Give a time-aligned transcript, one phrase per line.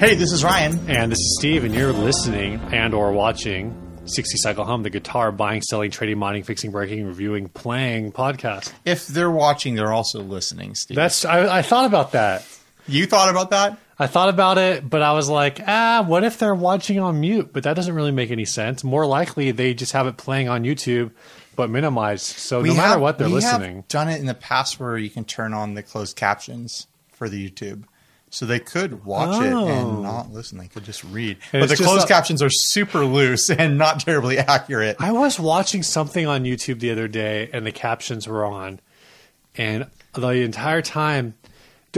[0.00, 0.78] Hey, this is Ryan.
[0.88, 5.30] And this is Steve, and you're listening and or watching 60 Cycle Hum, the guitar
[5.30, 8.72] buying, selling, trading, mining, fixing, breaking, reviewing, playing podcast.
[8.86, 10.96] If they're watching, they're also listening, Steve.
[10.96, 12.46] That's I, I thought about that.
[12.88, 13.78] you thought about that?
[13.98, 17.50] I thought about it, but I was like, ah, what if they're watching on mute?
[17.52, 18.82] But that doesn't really make any sense.
[18.82, 21.10] More likely, they just have it playing on YouTube,
[21.56, 22.24] but minimized.
[22.24, 23.76] So no matter have- what, they're we listening.
[23.76, 27.28] have done it in the past where you can turn on the closed captions for
[27.28, 27.84] the YouTube.
[28.32, 29.66] So they could watch it Oh.
[29.66, 30.56] and not listen.
[30.58, 31.38] They could just read.
[31.52, 34.96] And but the closed a- captions are super loose and not terribly accurate.
[35.00, 38.78] I was watching something on YouTube the other day, and the captions were on,
[39.56, 41.34] and the entire time,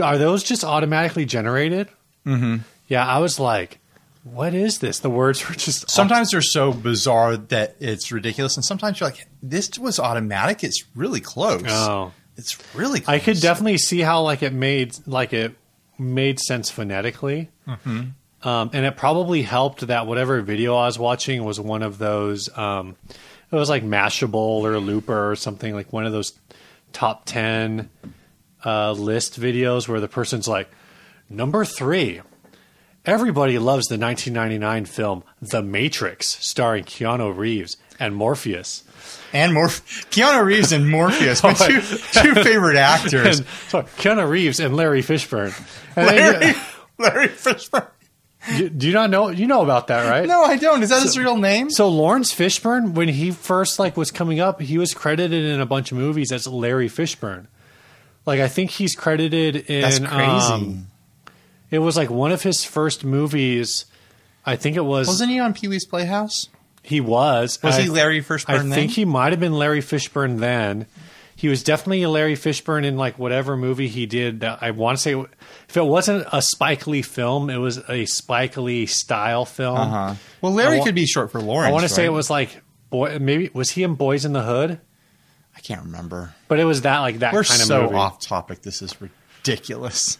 [0.01, 1.87] are those just automatically generated?
[2.25, 2.57] Mm-hmm.
[2.87, 3.77] Yeah, I was like,
[4.23, 8.65] "What is this?" The words were just Sometimes they're so bizarre that it's ridiculous, and
[8.65, 10.63] sometimes you're like, "This was automatic.
[10.63, 11.61] It's really close.
[11.67, 12.11] Oh.
[12.37, 15.55] It's really close." I could definitely see how like it made like it
[15.97, 18.47] made sense phonetically, Mm-hmm.
[18.47, 22.49] um, and it probably helped that whatever video I was watching was one of those.
[22.57, 22.95] Um,
[23.51, 24.33] it was like Mashable
[24.63, 26.33] or Looper or something like one of those
[26.91, 27.89] top ten
[28.65, 30.69] uh, list videos where the person's like
[31.29, 32.21] number three.
[33.05, 38.83] Everybody loves the 1999 film The Matrix, starring Keanu Reeves and Morpheus.
[39.33, 43.39] And Morph- Keanu Reeves and Morpheus, my two, two favorite actors.
[43.39, 45.53] And, sorry, Keanu Reeves and Larry Fishburne.
[45.95, 46.53] And Larry,
[46.97, 47.87] Larry Fishburne.
[48.57, 49.29] Do, do you not know?
[49.29, 50.27] You know about that, right?
[50.27, 50.83] No, I don't.
[50.83, 51.69] Is that his real name?
[51.71, 55.65] So Lawrence Fishburne, when he first like was coming up, he was credited in a
[55.65, 57.47] bunch of movies as Larry Fishburne.
[58.25, 59.81] Like I think he's credited in.
[59.81, 60.13] That's crazy.
[60.53, 60.87] um,
[61.71, 63.85] it was like one of his first movies.
[64.45, 65.07] I think it was.
[65.07, 66.49] Wasn't he on Pee Wee's Playhouse?
[66.83, 67.57] He was?
[67.63, 68.71] Was I- he Larry Fishburne I then?
[68.71, 70.85] think he might have been Larry Fishburne then.
[71.35, 74.41] He was definitely a Larry Fishburne in like whatever movie he did.
[74.41, 75.13] That I want to say,
[75.67, 79.77] if it wasn't a Spike Lee film, it was a Spike Lee style film.
[79.77, 80.15] Uh-huh.
[80.41, 81.69] Well, Larry wa- could be short for Lawrence.
[81.69, 82.61] I want to say it was like
[82.91, 83.17] boy.
[83.19, 84.79] Maybe was he in Boys in the Hood?
[85.55, 86.33] I can't remember.
[86.47, 87.95] But it was that like that We're kind of so movie.
[87.95, 88.61] off topic.
[88.61, 90.17] This is ridiculous.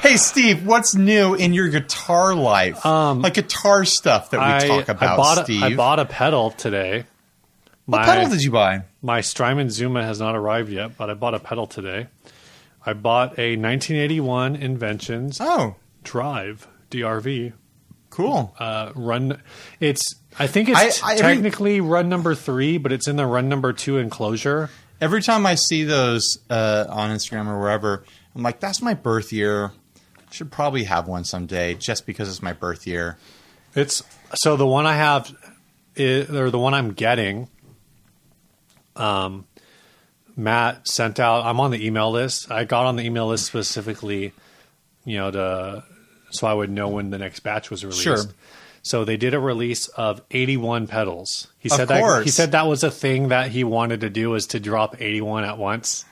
[0.00, 2.84] Hey, Steve, what's new in your guitar life?
[2.84, 5.62] Um, like guitar stuff that we I, talk about, I bought Steve.
[5.62, 7.04] A, I bought a pedal today.
[7.86, 8.82] what My, pedal did you buy?
[9.02, 12.08] my Strymon Zuma has not arrived yet, but I bought a pedal today.
[12.84, 17.52] I bought a 1981 Inventions Oh, Drive DRV
[18.08, 18.54] cool.
[18.58, 19.40] uh, run.
[19.80, 23.26] It's I think it's I- I- every- technically run number three, but it's in the
[23.26, 24.70] run number two enclosure.
[25.00, 28.04] Every time I see those uh, on Instagram or wherever,
[28.34, 29.72] I'm like, that's my birth year.
[29.96, 33.18] I should probably have one someday just because it's my birth year.
[33.74, 34.02] It's
[34.34, 35.34] so the one I have,
[35.98, 37.48] i or the one I'm getting.
[38.96, 39.46] Um,
[40.36, 41.44] Matt sent out.
[41.44, 42.50] I'm on the email list.
[42.50, 44.32] I got on the email list specifically,
[45.04, 45.84] you know, to
[46.30, 48.02] so I would know when the next batch was released.
[48.02, 48.18] Sure.
[48.82, 51.48] So they did a release of 81 pedals.
[51.58, 54.46] He said that he said that was a thing that he wanted to do was
[54.48, 56.04] to drop 81 at once.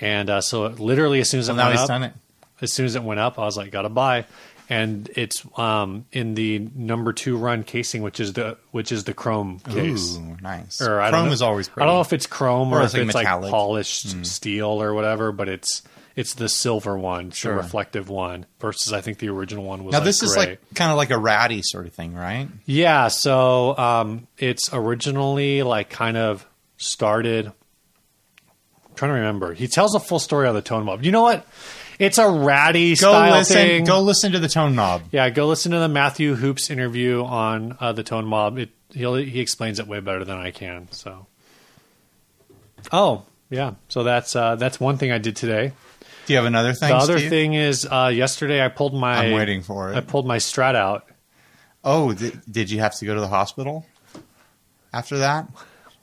[0.00, 2.12] And uh, so literally as soon as it Well, went he's up, done it.
[2.60, 4.26] as soon as it went up, I was like, gotta buy.
[4.68, 9.14] And it's um, in the number two run casing, which is the which is the
[9.14, 10.16] chrome case.
[10.16, 10.80] Ooh, nice.
[10.80, 12.92] Or I Chrome know- is always I don't know if it's chrome Or or, it's
[12.94, 13.42] if like it's metallic.
[13.44, 15.82] like polished steel or whatever, but it's
[16.16, 17.52] it's the silver one, Sure.
[17.52, 20.60] the reflective one, versus I think the original one was now like this is like
[20.74, 22.48] kind of like a ratty sort of thing, right?
[22.64, 26.44] Yeah, so um, it's originally like kind of
[26.76, 27.52] started.
[28.96, 29.52] Trying to remember.
[29.54, 31.04] He tells a full story on the tone mob.
[31.04, 31.46] You know what?
[31.98, 33.54] It's a ratty Go style listen.
[33.56, 33.84] thing.
[33.84, 35.02] Go listen to the tone mob.
[35.12, 38.58] yeah, go listen to the Matthew Hoops interview on uh, the Tone Mob.
[38.58, 40.88] It, he'll, he explains it way better than I can.
[40.90, 41.26] So,
[42.92, 45.72] oh yeah, so that's uh, that's one thing I did today.
[46.26, 46.88] Do you have another thing?
[46.90, 47.30] The other Steve?
[47.30, 49.96] thing is uh, yesterday I pulled my I'm waiting for it.
[49.96, 51.08] I pulled my Strat out.
[51.84, 53.86] Oh, did, did you have to go to the hospital
[54.92, 55.48] after that?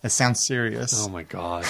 [0.01, 1.05] That sounds serious.
[1.05, 1.65] Oh my god.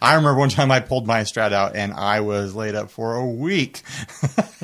[0.00, 3.14] I remember one time I pulled my strat out and I was laid up for
[3.16, 3.82] a week.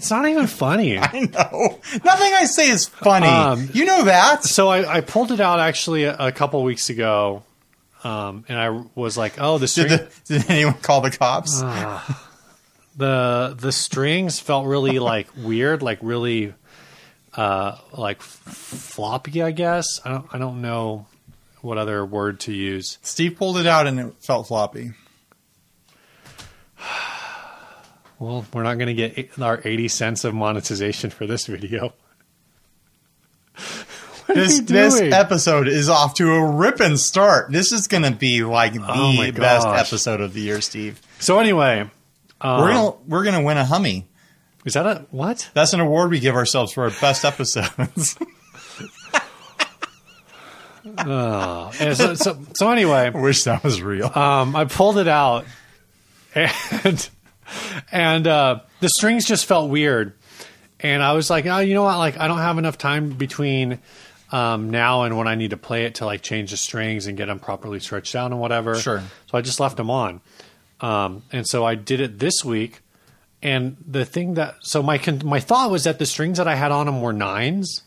[0.01, 0.97] It's not even funny.
[0.99, 1.79] I know.
[2.05, 3.27] Nothing I say is funny.
[3.27, 4.45] Um, you know that.
[4.45, 7.43] So I, I pulled it out actually a, a couple weeks ago,
[8.03, 11.61] um, and I was like, "Oh, the Did, string, the, did anyone call the cops?
[12.97, 16.55] the the strings felt really like weird, like really
[17.35, 19.43] uh, like f- floppy.
[19.43, 21.07] I guess I don't I don't know
[21.61, 22.97] what other word to use.
[23.03, 24.93] Steve pulled it out and it felt floppy.
[28.21, 31.93] Well, we're not going to get our eighty cents of monetization for this video.
[34.33, 37.51] This this episode is off to a ripping start.
[37.51, 41.01] This is going to be like the Oh best episode of the year, Steve.
[41.19, 41.91] so anyway,
[42.41, 44.07] um, we're gonna we're gonna win a Hummy.
[44.65, 45.51] Is that a what?
[45.53, 48.17] That's an award we give ourselves for our best episodes.
[50.97, 54.17] And so, so, so anyway, I wish that was real.
[54.17, 55.45] um, I pulled it out,
[56.35, 57.09] and
[57.93, 60.15] and uh, the strings just felt weird.
[60.81, 61.99] And I was like, oh, you know what?
[61.99, 63.79] Like, I don't have enough time between
[64.33, 67.17] um, now and when I need to play it to like change the strings and
[67.19, 68.77] get them properly stretched out and whatever.
[68.77, 69.03] Sure.
[69.31, 70.21] So I just left them on.
[70.81, 72.81] Um, and so I did it this week.
[73.43, 76.55] And the thing that so my con- my thought was that the strings that I
[76.55, 77.83] had on them were nines,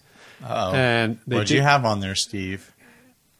[0.45, 2.73] Oh, and what did, do you have on there, Steve?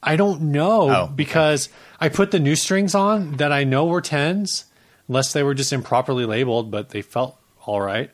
[0.02, 1.14] I don't know Oh, okay.
[1.16, 4.66] because I put the new strings on that I know were tens,
[5.08, 8.12] unless they were just improperly labeled, but they felt all right,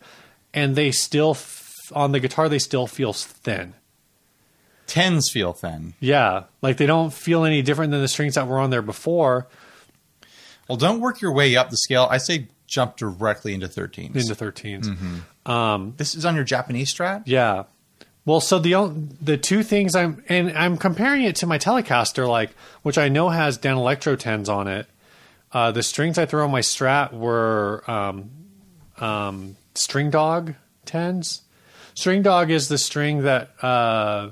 [0.53, 3.73] and they still f- on the guitar they still feel thin.
[4.87, 5.93] Tens feel thin.
[5.99, 9.47] Yeah, like they don't feel any different than the strings that were on there before
[10.67, 12.07] Well, don't work your way up the scale.
[12.09, 14.15] I say jump directly into 13s.
[14.15, 14.85] into 13s.
[15.45, 15.89] Mm-hmm.
[15.97, 17.23] this is on your Japanese strat?
[17.25, 17.63] Yeah.
[18.25, 22.51] Well, so the the two things I'm and I'm comparing it to my Telecaster, like
[22.83, 24.87] which I know has Danelectro tens on it.
[25.51, 28.29] Uh, the strings I throw on my Strat were um,
[28.97, 30.53] um, String Dog
[30.85, 31.41] tens.
[31.95, 34.29] String Dog is the string that uh,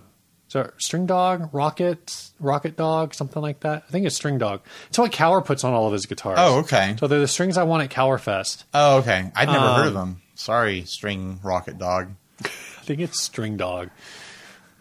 [0.48, 3.84] so String Dog, Rocket, Rocket Dog, something like that.
[3.88, 4.62] I think it's String Dog.
[4.90, 6.38] It's what Kauer puts on all of his guitars.
[6.40, 6.96] Oh, okay.
[7.00, 8.66] So they're the strings I want at Kauer Fest.
[8.74, 9.32] Oh, okay.
[9.36, 10.22] I'd never heard of Um, them.
[10.36, 12.12] Sorry, string rocket dog.
[12.44, 12.48] I
[12.84, 13.90] think it's String Dog.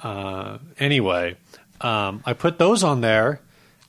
[0.03, 1.37] Uh, anyway,
[1.81, 3.41] um, I put those on there,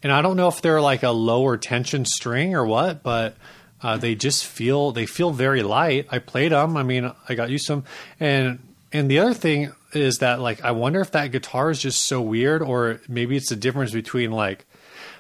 [0.08, 3.36] and I don't know if they're like a lower tension string or what, but
[3.82, 6.08] uh, they just feel they feel very light.
[6.10, 6.78] I played them.
[6.78, 7.84] I mean, I got used to them,
[8.18, 8.60] and
[8.94, 12.22] and the other thing is that like I wonder if that guitar is just so
[12.22, 14.66] weird, or maybe it's the difference between like.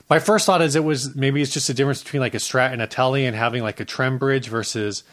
[0.10, 2.72] My first thought is it was maybe it's just a difference between like a Strat
[2.72, 5.04] and a Tele and having like a trem bridge versus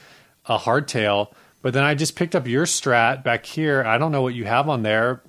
[0.47, 1.33] a hardtail.
[1.63, 3.83] But then I just picked up your Strat back here.
[3.83, 5.21] I don't know what you have on there.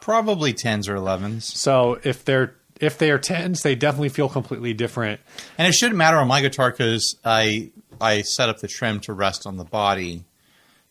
[0.00, 1.42] Probably 10s or 11s.
[1.42, 5.20] So if they're if they are tens, they definitely feel completely different.
[5.56, 7.70] And it shouldn't matter on my guitar because I
[8.00, 10.24] I set up the trem to rest on the body,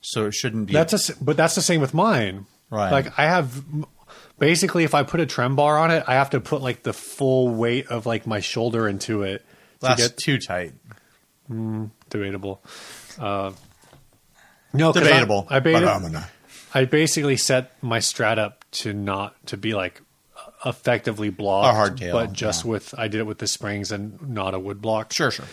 [0.01, 0.74] so it shouldn't be.
[0.74, 2.45] That's a, but that's the same with mine.
[2.69, 2.92] Right.
[2.92, 3.63] Like I have
[4.39, 6.94] basically if I put a trem bar on it, I have to put like the
[6.94, 9.45] full weight of like my shoulder into it
[9.81, 10.74] to get too tight.
[12.10, 12.62] debatable.
[13.19, 13.51] Uh,
[14.74, 15.48] no, I- Debatable.
[15.50, 16.18] I, beta- I'm
[16.74, 20.01] I basically set my strat up to not to be like
[20.65, 22.71] effectively blocked, A hardtail, but just yeah.
[22.71, 25.13] with I did it with the springs and not a wood block.
[25.13, 25.45] Sure, sure.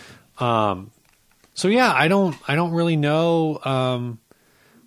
[1.57, 4.19] So yeah, I don't I don't really know, um,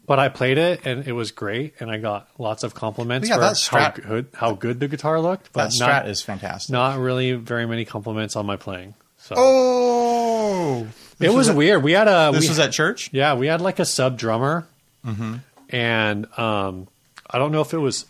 [0.06, 3.36] but I played it and it was great, and I got lots of compliments Yeah,
[3.36, 5.52] for that how good how good the guitar looked.
[5.52, 6.72] But That not, strat is fantastic.
[6.72, 8.94] not really very many compliments on my playing.
[9.18, 10.86] So oh,
[11.20, 11.82] it was at- weird.
[11.82, 13.10] We had a This we, was at church.
[13.12, 14.66] Yeah, we had like a sub drummer,
[15.06, 15.36] Mm-hmm.
[15.70, 16.88] and um,
[17.30, 18.04] I don't know if it was,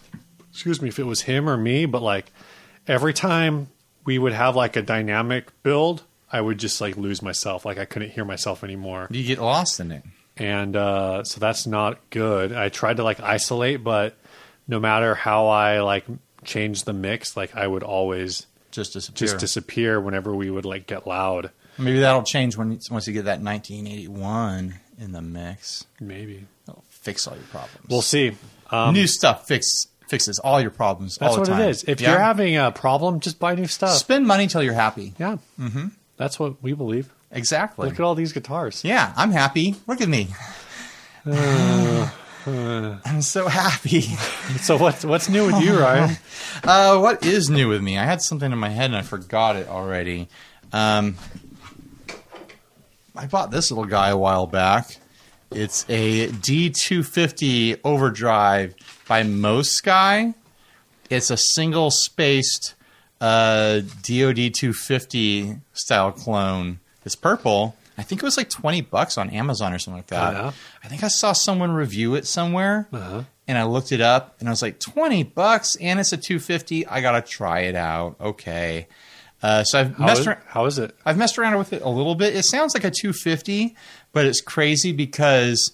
[0.58, 2.32] excuse me, if it was him or me, but like
[2.88, 3.68] every time
[4.04, 6.02] we would have like a dynamic build,
[6.32, 9.78] I would just like lose myself, like I couldn't hear myself anymore, You get lost
[9.78, 10.02] in it.
[10.36, 12.52] and uh, so that's not good.
[12.52, 14.16] I tried to like isolate, but
[14.66, 16.04] no matter how I like
[16.44, 19.28] change the mix, like I would always Just disappear.
[19.28, 21.50] just disappear whenever we would like get loud.
[21.78, 25.86] Maybe that'll change when once you get that 1981 in the mix.
[26.00, 27.86] Maybe It'll fix all your problems.
[27.88, 28.32] we'll see.
[28.70, 31.18] Um, New stuff fix fixes all your problems.
[31.18, 31.60] That's all the what time.
[31.62, 31.84] it is.
[31.84, 32.10] If Yeah?
[32.12, 33.90] you're having a problem, just buy new stuff.
[33.96, 35.14] spend money till you're happy.
[35.18, 35.36] Yeah.
[35.60, 35.88] Mm-hmm.
[36.16, 37.10] That's what we believe.
[37.30, 37.86] Exactly.
[37.88, 38.82] Look at all these guitars.
[38.84, 39.76] yeah, I'm happy.
[39.86, 40.28] Look at me.
[42.46, 44.00] I'm so happy.
[44.60, 46.16] So what's what's new with you, Ryan?
[46.64, 47.98] Uh, what is new with me?
[47.98, 50.28] I had something in my head and I forgot it already.
[50.72, 51.14] Um,
[53.14, 54.96] I bought this little guy a while back.
[55.52, 58.74] It's a D250 overdrive
[59.08, 60.34] by Mosky.
[61.10, 62.74] It's a single spaced
[63.20, 66.80] uh, DoD 250 style clone.
[67.04, 67.74] It's purple.
[67.96, 70.34] I think it was like 20 bucks on Amazon or something like that.
[70.34, 70.52] Yeah?
[70.84, 73.24] I think I saw someone review it somewhere Uh-huh.
[73.48, 76.86] and I looked it up and I was like, 20 bucks and it's a 250.
[76.86, 78.16] I got to try it out.
[78.20, 78.86] Okay.
[79.42, 80.40] Uh, so I've How messed is, around.
[80.46, 80.94] how is it?
[81.04, 82.36] I've messed around with it a little bit.
[82.36, 83.74] It sounds like a 250,
[84.12, 85.72] but it's crazy because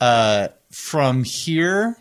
[0.00, 1.96] uh, from here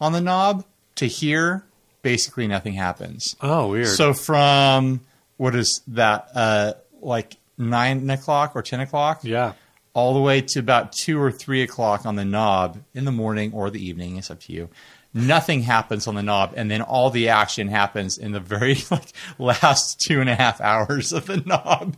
[0.00, 0.64] on the knob
[0.96, 1.64] to here,
[2.02, 3.36] basically nothing happens.
[3.40, 3.88] Oh, weird.
[3.88, 5.00] So from
[5.36, 9.52] what is that, uh, like nine o'clock or 10 o'clock, yeah.
[9.94, 13.52] all the way to about two or three o'clock on the knob in the morning
[13.52, 14.16] or the evening.
[14.16, 14.68] It's up to you.
[15.12, 19.12] Nothing happens on the knob, and then all the action happens in the very like
[19.38, 21.96] last two and a half hours of the knob.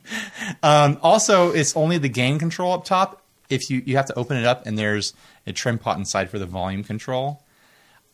[0.63, 3.23] Um, also, it's only the gain control up top.
[3.51, 5.13] if you you have to open it up and there's
[5.47, 7.42] a trim pot inside for the volume control.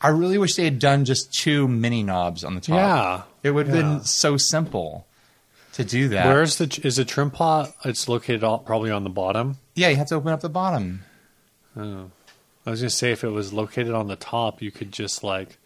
[0.00, 2.76] I really wish they had done just two mini knobs on the top.
[2.76, 3.22] Yeah.
[3.42, 3.82] It would have Yeah.
[3.82, 5.06] been so simple
[5.72, 6.26] to do that.
[6.26, 7.72] Where's the is the trim pot?
[7.84, 9.58] It's located all, probably on the bottom.
[9.74, 11.02] yeah, you have to open up the bottom.
[11.76, 12.10] Oh.
[12.66, 15.58] I was gonna say if it was located on the top, you could just like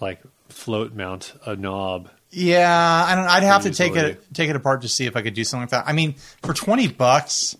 [0.00, 2.10] like float mount a knob.
[2.30, 3.26] Yeah, I don't.
[3.26, 5.62] I'd have to take it take it apart to see if I could do something
[5.62, 5.84] like that.
[5.88, 7.56] I mean, for twenty bucks,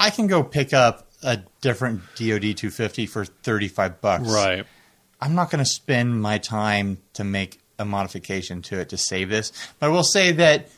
[0.00, 4.28] I can go pick up a different DoD two fifty for thirty five bucks.
[4.28, 4.64] Right.
[5.22, 9.28] I'm not going to spend my time to make a modification to it to save
[9.28, 9.52] this.
[9.78, 10.68] But I will say that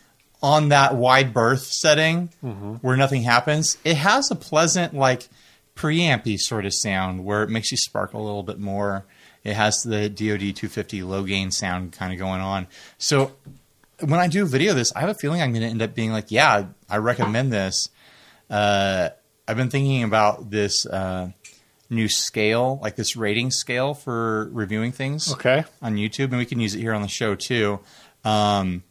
[0.43, 2.29] on that wide berth setting
[2.83, 5.29] where nothing happens, it has a pleasant like
[5.75, 9.07] preampy sort of sound where it makes you sparkle a little bit more.
[9.45, 12.67] It has the DoD 250 low gain sound kind of going on.
[12.99, 13.33] So
[14.01, 16.13] when I do video this, I have a feeling I'm going to end up being
[16.13, 17.89] like, yeah, I recommend this.
[18.51, 19.09] Uh,
[19.49, 21.31] I've been thinking about this uh,
[21.95, 25.65] new scale, like this rating scale for reviewing things Okay.
[25.81, 27.81] on YouTube, and we can use it here on the show too.
[28.25, 28.83] Um,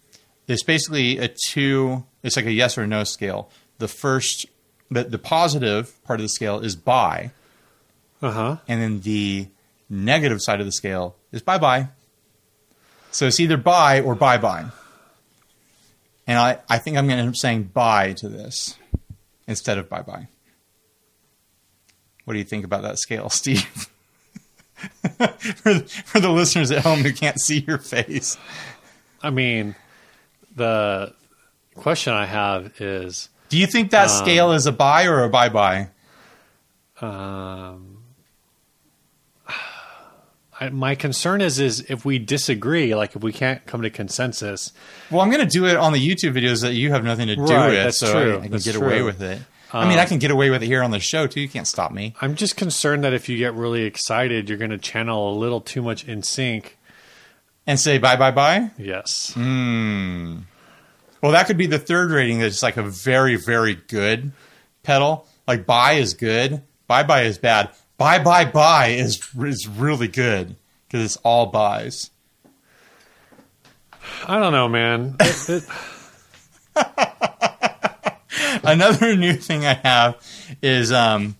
[0.48, 2.06] it's basically a two.
[2.24, 3.50] It's like a yes or no scale.
[3.80, 4.46] The first,
[4.90, 7.32] the, the positive part of the scale is buy,
[8.22, 8.58] Uh huh.
[8.68, 9.48] and then the
[9.90, 11.88] negative side of the scale is bye bye.
[13.12, 14.66] So it's either buy or bye bye.
[16.26, 18.78] And I, I think I'm going to end up saying bye to this
[19.48, 20.28] instead of bye bye.
[22.25, 23.65] What do you think about that scale, Steve?
[25.18, 28.38] for, for the listeners at home who can't see your face.
[29.22, 29.75] I mean,
[30.56, 31.13] the
[31.75, 35.30] question I have is, Do you think that Um, scale is a buy or a
[35.30, 35.89] buy buy?
[37.01, 37.98] um,
[40.60, 44.72] I, my concern is, is if we disagree, like if we can't come to consensus,
[45.10, 47.36] Well, I'm going to do it on the YouTube videos that you have nothing to
[47.36, 48.86] do Right, with, that's so true, I, I can that's get true.
[48.86, 49.42] away with it.
[49.74, 51.42] I mean, I can get away with it here on the show too.
[51.42, 52.13] You can't stop me.
[52.22, 55.62] I'm just concerned that if you get really excited, you're going to channel a little
[55.62, 56.77] too much in sync.
[57.65, 58.72] And say bye bye bye.
[58.77, 59.32] Yes.
[59.34, 60.39] Hmm.
[61.22, 62.39] Well, that could be the third rating.
[62.39, 64.32] That's like a very very good
[64.84, 65.25] pedal.
[65.48, 67.70] Like bye is good, bye bye is bad.
[67.98, 70.56] Bye bye bye is is really good
[70.88, 72.10] because it's all buys.
[74.27, 75.15] I don't know, man.
[75.22, 75.63] It- it-
[78.74, 80.15] Another new thing I have
[80.62, 81.36] is um,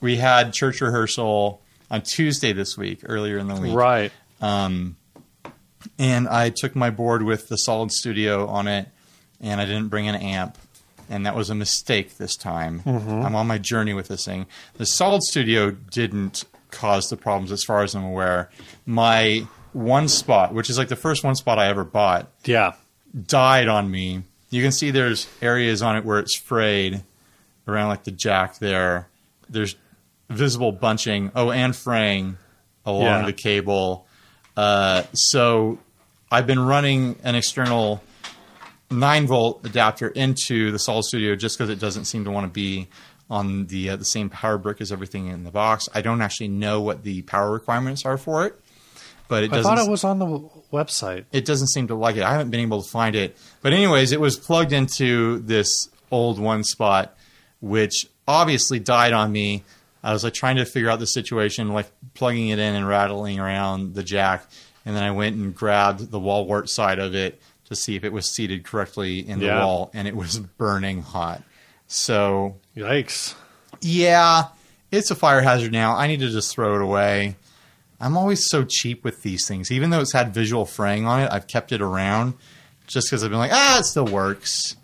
[0.00, 3.74] we had church rehearsal on Tuesday this week, earlier in the week.
[3.74, 4.12] right.
[4.40, 4.96] Um,
[5.98, 8.88] and I took my board with the Solid Studio on it,
[9.40, 10.58] and I didn't bring an amp,
[11.08, 12.82] and that was a mistake this time.
[12.84, 14.46] I'm on my journey with this thing.
[14.76, 18.50] The Solid Studio didn't cause the problems, as far as I'm aware.
[18.86, 22.72] My 1Spot, which is like the first 1Spot I ever bought, Yeah.
[23.26, 24.22] died on me.
[24.50, 27.02] You can see there's areas on it where it's frayed
[27.66, 29.08] around like the jack there.
[29.48, 29.76] There's
[30.30, 31.30] visible bunching.
[31.34, 32.38] Oh, and fraying
[32.86, 33.26] along Yeah.
[33.26, 34.06] the cable.
[34.56, 35.78] Uh, so
[36.30, 38.02] I've been running an external
[38.90, 42.52] 9 volt adapter into the Solid Studio just because it doesn't seem to want to
[42.52, 42.88] be
[43.30, 45.86] on the uh, the same power brick as everything in the box.
[45.94, 48.58] I don't actually know what the power requirements are for it,
[49.28, 50.26] but it I thought it was on the
[50.72, 51.24] website.
[51.32, 52.22] it doesn't seem to like it.
[52.22, 53.36] I haven't been able to find it.
[53.62, 57.10] But anyways, it was plugged into this old 1Spot,
[57.60, 59.64] which obviously died on me.
[60.02, 63.38] I was like trying to figure out the situation, like plugging it in and rattling
[63.40, 64.46] around the jack,
[64.86, 68.04] and then I went and grabbed the wall wart side of it to see if
[68.04, 69.64] it was seated correctly in the Yeah.
[69.64, 71.42] wall, and it was burning hot.
[71.88, 73.34] So Yikes.
[73.80, 74.44] yeah,
[74.90, 75.94] it's a fire hazard now.
[75.96, 77.36] I need to just throw it away.
[78.00, 79.70] I'm always so cheap with these things.
[79.72, 82.34] Even though it's had visual fraying on it, I've kept it around
[82.86, 84.76] just because I've been like, ah, it still works.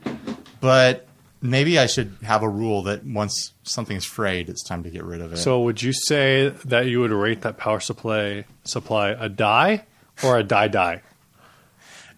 [0.60, 1.06] But
[1.40, 5.20] maybe I should have a rule that once something's frayed, it's time to get rid
[5.20, 5.36] of it.
[5.36, 9.84] So would you say that you would rate that power supply supply a die
[10.22, 11.02] or a die die?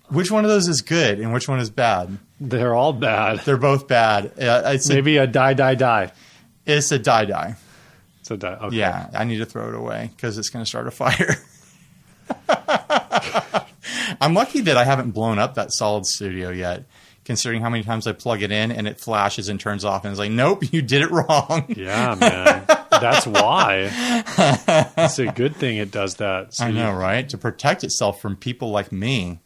[0.09, 2.17] which one of those is good and which one is bad?
[2.41, 3.41] They're all bad.
[3.41, 4.27] They're both bad.
[4.41, 6.13] Uh, it's, a, Maybe a die die die.
[6.65, 7.57] it's a die die.
[8.27, 8.55] It's a die.
[8.61, 8.77] Okay.
[8.77, 11.37] Yeah, I need to throw it away because it's going to start a fire.
[14.21, 16.87] I'm lucky that I haven't blown up that solid studio yet,
[17.25, 20.11] considering how many times I plug it in and it flashes and turns off and
[20.11, 21.67] it's like, nope, you did it wrong.
[21.77, 22.65] Yeah, man.
[22.91, 23.91] That's why.
[24.99, 26.55] It's a good thing it does that.
[26.55, 27.29] So I you- know, right?
[27.29, 29.39] To protect itself from people like me.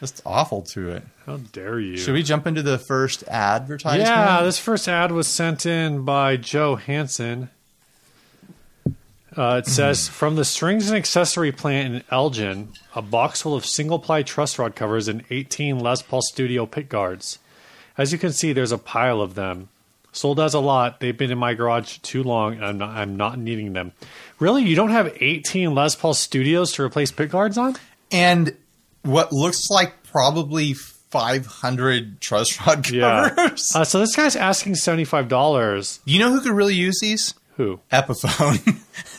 [0.00, 1.02] That's awful to it.
[1.26, 1.96] How dare you?
[1.96, 4.04] Should we jump into the first advertisement?
[4.08, 7.50] Yeah, this first ad was sent in by Joe Hansen.
[9.36, 13.64] Uh, it says from the strings and accessory plant in Elgin, a box full of
[13.64, 17.38] single ply truss rod covers and 18 Les Paul Studio pit guards.
[17.96, 19.68] As you can see, there's a pile of them.
[20.12, 21.00] Sold as a lot.
[21.00, 22.90] They've been in my garage too long, and I'm not.
[22.90, 23.92] I'm not needing them.
[24.38, 27.76] Really, you don't have 18 Les Paul Studios to replace pick guards on?
[28.10, 28.54] And
[29.02, 33.72] what looks like probably 500 truss rod covers.
[33.74, 36.00] Uh, so this guy's asking seventy five dollars.
[36.04, 37.34] You know who could really use these?
[37.56, 37.80] Who?
[37.92, 38.80] Epiphone.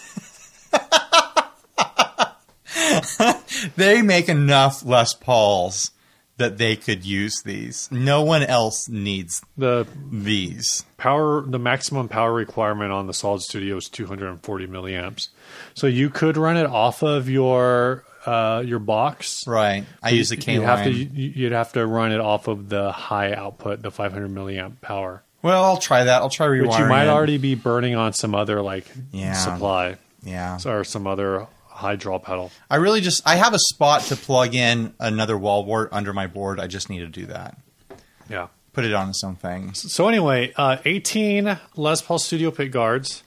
[3.75, 5.91] they make enough Les Pauls
[6.37, 7.89] that they could use these.
[7.91, 10.83] No one else needs The these.
[10.97, 15.29] power, the maximum power requirement on the Solid Studio is two hundred and forty milliamps.
[15.75, 19.45] So you could run it off of your uh, your box.
[19.45, 19.85] Right.
[20.01, 22.69] I use the K You'd have to you- you'd have to run it off of
[22.69, 26.21] the high output, the 500 milliamp power, Well, I'll try that.
[26.21, 26.67] I'll try rewiring.
[26.67, 27.09] which you might it.
[27.09, 29.33] already be burning on some other like Yeah.
[29.33, 30.57] supply Yeah.
[30.65, 32.51] or some other high draw pedal.
[32.69, 36.27] I really just I have a spot to plug in another wall wart under my
[36.27, 36.59] board.
[36.59, 37.57] I just need to do that.
[38.29, 38.47] Yeah.
[38.73, 39.73] Put it on its own thing.
[39.73, 43.23] So anyway, uh, 18 Les Paul Studio pick guards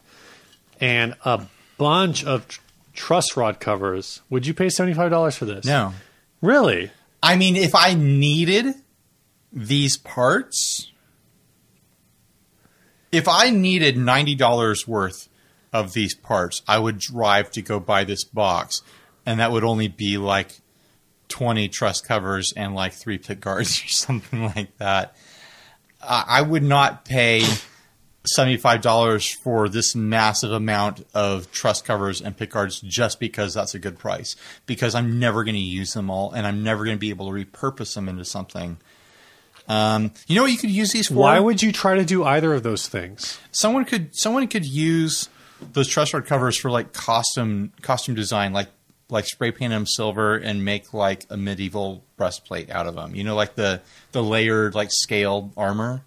[0.80, 1.46] and a
[1.78, 2.60] bunch of tr-
[2.94, 4.22] truss rod covers.
[4.30, 5.64] Would you pay $75 for this?
[5.64, 5.92] No.
[6.40, 6.90] Really?
[7.22, 8.74] I mean, if I needed
[9.52, 10.90] these parts,
[13.12, 15.28] if I needed ninety dollars worth
[15.72, 18.82] of these parts, I would drive to go buy this box,
[19.24, 20.60] and that would only be like
[21.28, 25.16] twenty truss covers and like three pick guards or something like that.
[26.02, 27.42] I I would not pay
[28.24, 33.74] seventy-five dollars for this massive amount of truss covers and pick guards just because that's
[33.74, 34.36] a good price.
[34.66, 37.26] Because I'm never going to use them all, and I'm never going to be able
[37.26, 38.78] to repurpose them into something.
[39.68, 41.14] Um, you know what you could use these for?
[41.14, 43.38] Why would you try to do either of those things?
[43.50, 45.28] someone could someone could use
[45.72, 48.68] those truss rod covers for like costume costume design, like
[49.08, 53.14] like spray paint them silver and make like a medieval breastplate out of them.
[53.14, 53.80] You know, like the
[54.12, 56.02] the layered like scaled armor.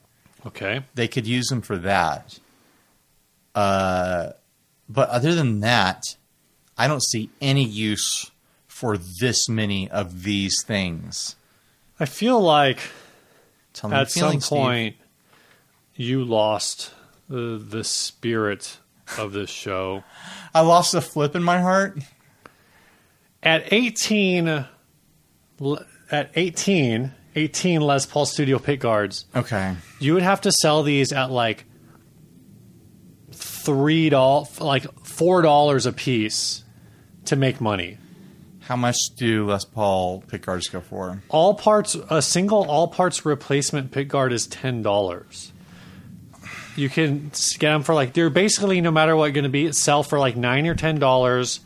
[0.46, 0.82] Okay.
[0.96, 2.40] they could use them for that.
[3.54, 4.30] Uh,
[4.88, 6.16] but other than that,
[6.78, 8.32] I don't see any use
[8.68, 11.36] for this many of these things.
[12.00, 14.58] I feel like at some feelings, Steve.
[14.58, 14.96] point
[15.96, 16.94] you lost
[17.28, 18.79] the, the spirit
[19.18, 20.04] of this show.
[20.54, 21.98] I lost a flip in my heart.
[23.42, 24.48] At 18
[26.12, 31.14] at 18 18 Les Paul Studio pick guards, Okay, you would have to sell these
[31.14, 31.66] at like
[33.32, 36.64] three dollars, like four dollars a piece
[37.26, 37.98] to make money.
[38.62, 41.22] how much do Les Paul pick guards go for?
[41.30, 45.52] All parts, a single all parts replacement pick guard is ten dollars.
[46.80, 50.02] You can get them for like they're basically no matter what going to be sell
[50.04, 51.60] for like nine or ten dollars.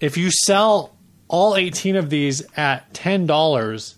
[0.00, 0.94] If you sell
[1.28, 3.96] all eighteen of these at ten dollars,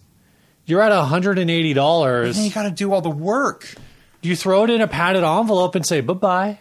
[0.67, 2.39] you're at hundred and eighty Then dollars.
[2.39, 3.75] you got to do all the work.
[4.23, 6.59] You throw it in a padded envelope and say bye bye.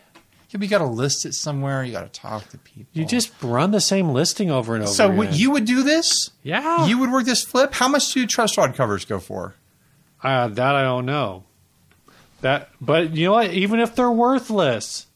[0.49, 1.83] Yeah, you got to list it somewhere.
[1.83, 2.85] You got to talk to people.
[2.93, 4.93] You just run the same listing over and over.
[4.93, 5.33] so again.
[5.33, 6.29] you would do this?
[6.43, 7.73] yeah, You would work this flip?
[7.73, 9.55] How much do truss rod covers go for?
[10.23, 11.43] Uh, that I don't know.
[12.45, 13.49] That, but you know what?
[13.55, 15.07] Even if they're worthless,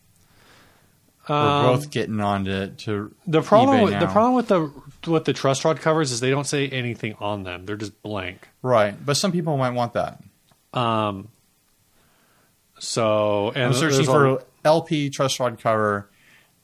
[1.29, 4.71] We're um, both getting on to, to the problem with, the problem with the
[5.05, 7.67] with the truss rod covers is they don't say anything on them.
[7.67, 8.47] They're just blank.
[8.63, 10.23] right, but some people might want that.
[10.73, 11.27] Um.
[12.79, 16.09] So and I'm searching for LP truss rod cover,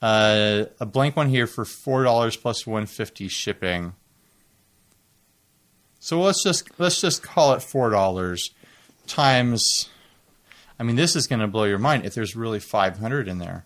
[0.02, 3.94] uh, a blank one here for four dollars plus one fifty shipping.
[6.00, 8.50] So let's just let's just call it four dollars
[9.06, 9.90] times.
[10.78, 13.38] I mean, this is going to blow your mind if there's really five hundred in
[13.38, 13.64] there.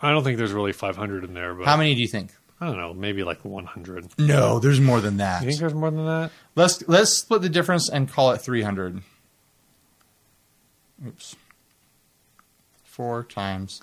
[0.00, 2.30] I don't think there's really 500 in there, but How many do you think?
[2.60, 4.18] I don't know, maybe like 100.
[4.18, 5.42] No, there's more than that.
[5.42, 6.30] You think there's more than that?
[6.54, 9.02] Let's let's split the difference and call it three hundred.
[11.06, 11.36] Oops.
[12.82, 13.82] Four times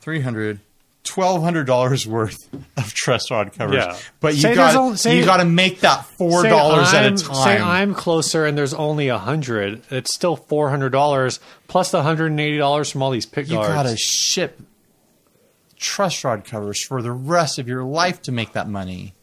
[0.00, 0.60] three hundred.
[1.06, 3.96] Twelve hundred dollars worth of truss rod covers, Yeah.
[4.20, 7.06] but you Say got only- say- you got to make that four dollars at a
[7.06, 7.58] I'm- Say.
[7.58, 9.82] I'm closer and there's only a hundred.
[9.90, 11.38] It's still four hundred dollars
[11.68, 14.60] plus the hundred and eighty dollars from all these pick you got to ship
[15.78, 19.14] truss rod covers for the rest of your life to make that money.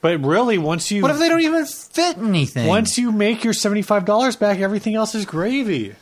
[0.00, 2.66] But really, once you What if they don't even fit anything?
[2.68, 5.94] once you make your seventy five dollars back, everything else is gravy.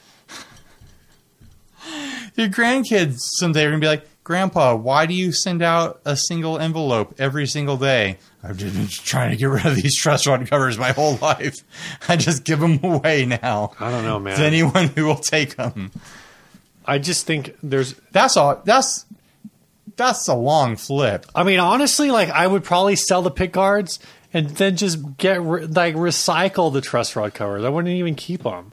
[2.34, 6.58] Your grandkids someday are gonna be like, Grandpa, why do you send out a single
[6.58, 8.16] envelope every single day?
[8.42, 11.56] I've just been trying to get rid of these truss rod covers my whole life.
[12.08, 14.38] I just give them away now I don't know, man.
[14.38, 15.90] to anyone who will take them.
[16.86, 17.94] I just think there's.
[18.12, 18.60] That's all.
[18.64, 19.06] That's
[19.96, 21.26] that's a long flip.
[21.34, 23.98] I mean, honestly, like I would probably sell the pick guards
[24.32, 27.64] and then just get re- like recycle the truss rod covers.
[27.64, 28.72] I wouldn't even keep them.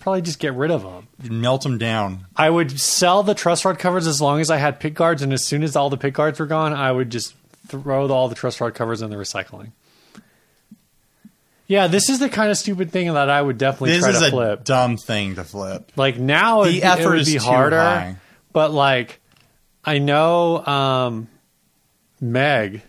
[0.00, 1.08] Probably just get rid of them.
[1.30, 2.26] Melt them down.
[2.34, 5.32] I would sell the truss rod covers as long as I had pick guards, and
[5.32, 7.34] as soon as all the pick guards were gone, I would just
[7.68, 9.72] throw all the truss rod covers in the recycling.
[11.66, 14.18] Yeah, this is the kind of stupid thing that I would definitely This try is
[14.20, 14.64] to a flip.
[14.64, 15.92] dumb thing to flip.
[15.94, 17.78] Like now, The it, it effort would is be too harder.
[17.78, 18.16] high.
[18.52, 19.20] But like,
[19.84, 21.28] I know um,
[22.20, 22.82] Meg,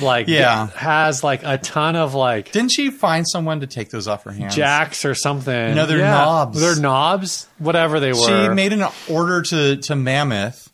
[0.00, 0.68] like, Yeah.
[0.76, 4.32] has like a ton of like Didn't she find someone to take those off her
[4.32, 4.54] hands?
[4.54, 5.74] jacks or something.
[5.74, 6.60] No, they're Yeah, knobs.
[6.60, 8.48] They're knobs, whatever they were.
[8.48, 10.70] She made an order to to Mammoth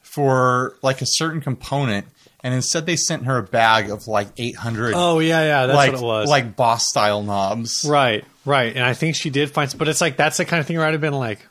[0.00, 2.06] for like a certain component,
[2.42, 4.92] and instead they sent her a bag of like eight hundred.
[4.94, 6.28] oh yeah, yeah, that's like what it was.
[6.28, 7.84] like boss style knobs.
[7.88, 8.74] right, right.
[8.76, 10.86] And I think she did find, but it's like that's the kind of thing where
[10.86, 11.46] I'd have been like,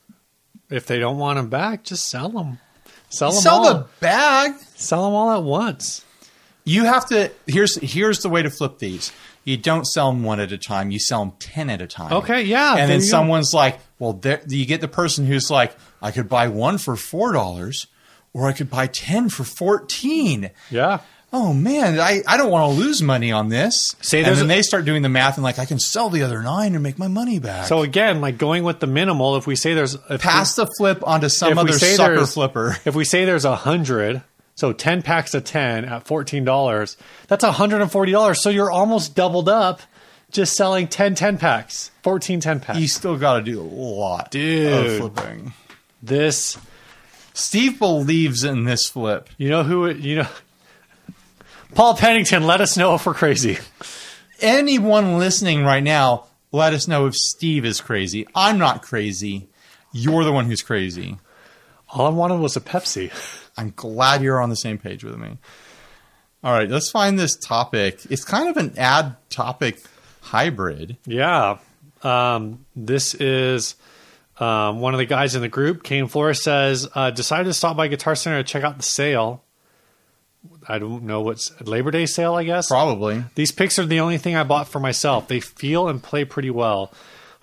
[0.70, 2.60] if they don't want them back, just sell them.
[3.10, 3.74] Sell them Sell all.
[3.74, 4.54] the bag.
[4.76, 6.06] Sell them all at once.
[6.64, 7.32] You have to.
[7.48, 9.12] Here's here's the way to flip these.
[9.44, 10.92] You don't sell them one at a time.
[10.92, 12.14] You sell them ten at a time.
[12.14, 13.06] Okay, yeah, And then go.
[13.06, 16.96] someone's like, "Well, there, you get the person who's like, I could buy one for
[16.96, 17.88] four dollars,
[18.34, 20.52] or I could buy ten for fourteen.
[20.70, 21.00] Yeah.
[21.34, 23.96] Oh man, I, I don't want to lose money on this.
[24.02, 26.24] Say and then a- they start doing the math and like, I can sell the
[26.24, 27.68] other nine and make my money back.
[27.68, 31.30] So again, like going with the minimal, if we say there's pass the flip onto
[31.30, 32.76] some other sucker flipper.
[32.84, 34.22] If we say there's a hundred,
[34.62, 36.96] so ten packs of ten at fourteen dollars,
[37.28, 38.42] that's hundred and forty dollars.
[38.44, 39.82] So you're almost doubled up
[40.32, 42.80] just selling 10 10 packs, 14 10 packs.
[42.80, 44.72] You still got to do a lot Dude.
[44.72, 45.54] of flipping.
[46.02, 46.58] this,
[47.34, 49.30] Steve believes in this flip.
[49.38, 50.28] you know who it- you know.
[51.74, 53.58] Paul Pennington, let us know if we're crazy.
[54.42, 58.28] Anyone listening right now, let us know if Steve is crazy.
[58.36, 59.50] I'm not crazy.
[59.92, 61.18] You're the one who's crazy.
[61.90, 63.12] All I wanted was a Pepsi.
[63.58, 65.38] I'm glad you're on the same page with me.
[66.44, 68.00] All right, let's find this topic.
[68.10, 69.80] It's kind of an ad topic
[70.22, 70.98] hybrid.
[71.06, 71.60] Yeah.
[72.04, 73.76] Um, this is
[74.40, 75.84] um, one of the guys in the group.
[75.84, 79.44] Kane Flores says, uh, decided to stop by Guitar Center to check out the sale.
[80.68, 82.68] I don't know what's Labor Day sale, I guess.
[82.68, 83.24] Probably.
[83.36, 85.28] These picks are the only thing I bought for myself.
[85.28, 86.92] They feel and play pretty well.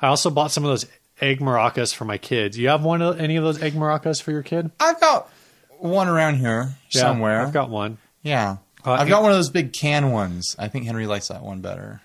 [0.00, 0.86] I also bought some of those
[1.20, 2.58] egg maracas for my kids.
[2.58, 4.70] You have one of any of those egg maracas for your kid?
[4.80, 5.30] I've got
[5.78, 7.40] one around here Yeah, somewhere.
[7.40, 7.98] I've got one.
[8.22, 8.56] yeah.
[8.84, 10.54] Uh, I've got one of those big can ones.
[10.58, 12.00] I think Henry likes that one better.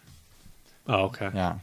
[0.87, 1.29] Oh, okay.
[1.33, 1.59] Yeah.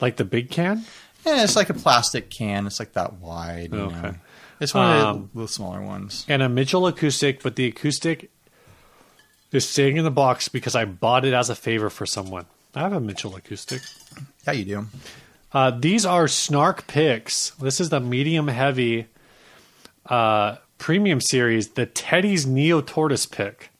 [0.00, 0.84] Like the big can?
[1.24, 2.66] Yeah, it's like a plastic can.
[2.66, 3.70] It's like that wide.
[3.72, 4.00] You Okay.
[4.00, 4.14] know.
[4.60, 6.26] It's one Um, of the, the smaller ones.
[6.28, 8.30] and a Mitchell acoustic, but the acoustic
[9.50, 12.44] is staying in the box because I bought it as a favor for someone.
[12.74, 13.80] I have a Mitchell acoustic.
[14.46, 14.86] Yeah, you do.
[15.52, 17.50] Uh, these are Snark picks.
[17.52, 19.06] This is the medium heavy
[20.06, 23.70] uh, premium series, the Teddy's Neo Tortoise pick.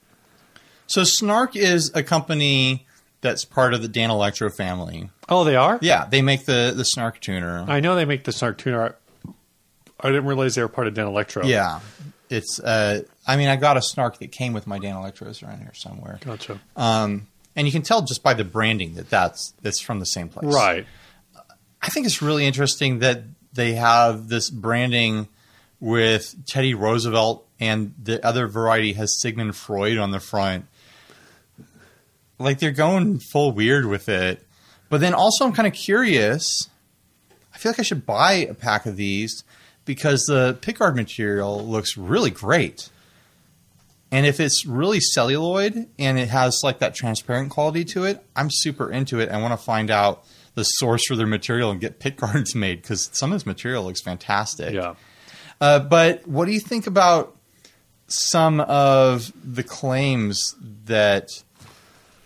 [0.86, 2.86] So Snark is a company
[3.22, 5.10] that's part of the Danelectro family.
[5.28, 5.78] Oh, they are?
[5.82, 7.64] Yeah, they make the the Snark tuner.
[7.66, 8.94] I know they make the Snark tuner.
[9.98, 11.46] I didn't realize they were part of Danelectro.
[11.46, 11.80] yeah,
[12.28, 12.60] it's.
[12.60, 16.18] Uh, I mean, I got a Snark that came with my Danelectros around here somewhere.
[16.24, 16.60] Gotcha.
[16.76, 20.28] Um, and you can tell just by the branding that that's that's from the same
[20.28, 20.52] place.
[20.52, 20.86] Right.
[21.82, 25.28] I think it's really interesting that they have this branding
[25.80, 30.66] with Teddy Roosevelt and the other variety has Sigmund Freud on the front.
[32.38, 34.46] Like they're going full weird with it.
[34.88, 36.68] But then also I'm kind of curious.
[37.54, 39.44] I feel like I should buy a pack of these
[39.84, 42.90] because the pickguard material looks really great.
[44.12, 48.48] And if it's really celluloid and it has like that transparent quality to it, I'm
[48.50, 49.28] super into it.
[49.28, 52.82] I want to find out the source for their material and get pick guards made
[52.82, 54.74] because some of this material looks fantastic.
[54.74, 54.94] Yeah.
[55.60, 57.36] Uh, but what do you think about
[58.06, 60.54] some of the claims
[60.86, 61.28] that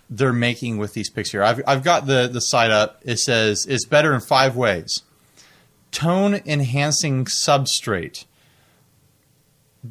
[0.08, 1.42] they're making with these picks here?
[1.42, 3.00] I've, I've got the, the site up.
[3.04, 5.02] It says it's better in five ways
[5.94, 8.24] tone enhancing substrate.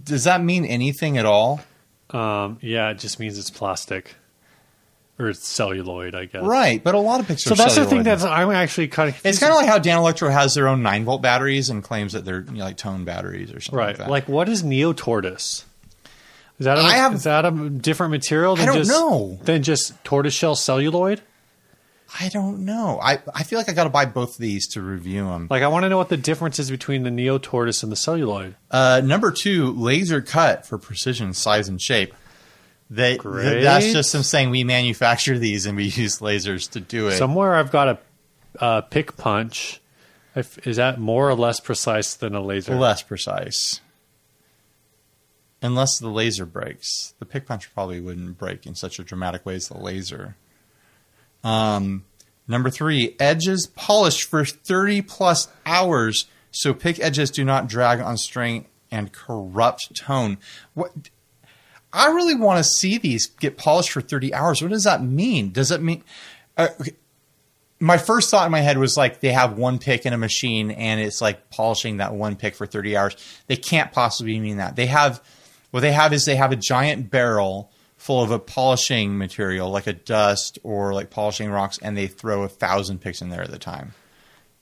[0.04, 1.62] Does that mean anything at all?
[2.10, 4.16] Um, yeah, it just means it's plastic.
[5.20, 6.42] Or celluloid, I guess.
[6.44, 8.06] Right, but a lot of picks So are that's the thing celluloid.
[8.06, 11.06] that's I'm actually kind of It's kind of like how Danelectro has their own nine
[11.06, 13.88] volt batteries and claims that they're you know, like tone batteries or something right.
[13.90, 14.10] like that.
[14.10, 15.66] Like, what is Neo Tortoise?
[16.60, 19.40] Is that a, I have- is that a different material than I don't just know.
[19.44, 21.22] than just tortoiseshell celluloid?
[22.20, 23.00] I don't know.
[23.02, 25.48] I, I feel like I got to buy both of these to review them.
[25.50, 27.96] Like, I want to know what the difference is between the Neo Tortoise and the
[27.96, 28.56] celluloid.
[28.70, 32.14] Uh, number two, laser cut for precision, size, and shape.
[32.96, 33.64] They, Great.
[33.64, 37.18] that's just them saying we manufacture these and we use lasers to do it.
[37.18, 39.82] Somewhere I've got a uh, pick punch.
[40.36, 42.76] If, is that more or less precise than a laser?
[42.76, 43.82] less precise.
[45.62, 47.14] Unless the laser breaks.
[47.20, 50.36] The pick punch probably wouldn't break in such a dramatic way as the laser.
[51.44, 52.06] Um,
[52.46, 58.16] Number three, edges polished for 30 plus hours so pick edges do not drag on
[58.16, 60.38] string and corrupt tone.
[60.76, 60.92] What?
[61.94, 64.62] I really want to see these get polished for 30 hours.
[64.62, 65.52] What does that mean?
[65.52, 66.04] Does it mean.
[66.58, 66.70] Uh.
[67.80, 70.72] My first thought in my head was like they have one pick in a machine
[70.72, 73.42] and it's like polishing that one pick for 30 hours.
[73.48, 74.78] They can't possibly mean that.
[74.78, 75.22] They have,
[75.72, 79.88] what they have is they have a giant barrel full of a polishing material like
[79.88, 83.52] a dust or like polishing rocks and they throw a thousand picks in there at
[83.52, 83.94] the time.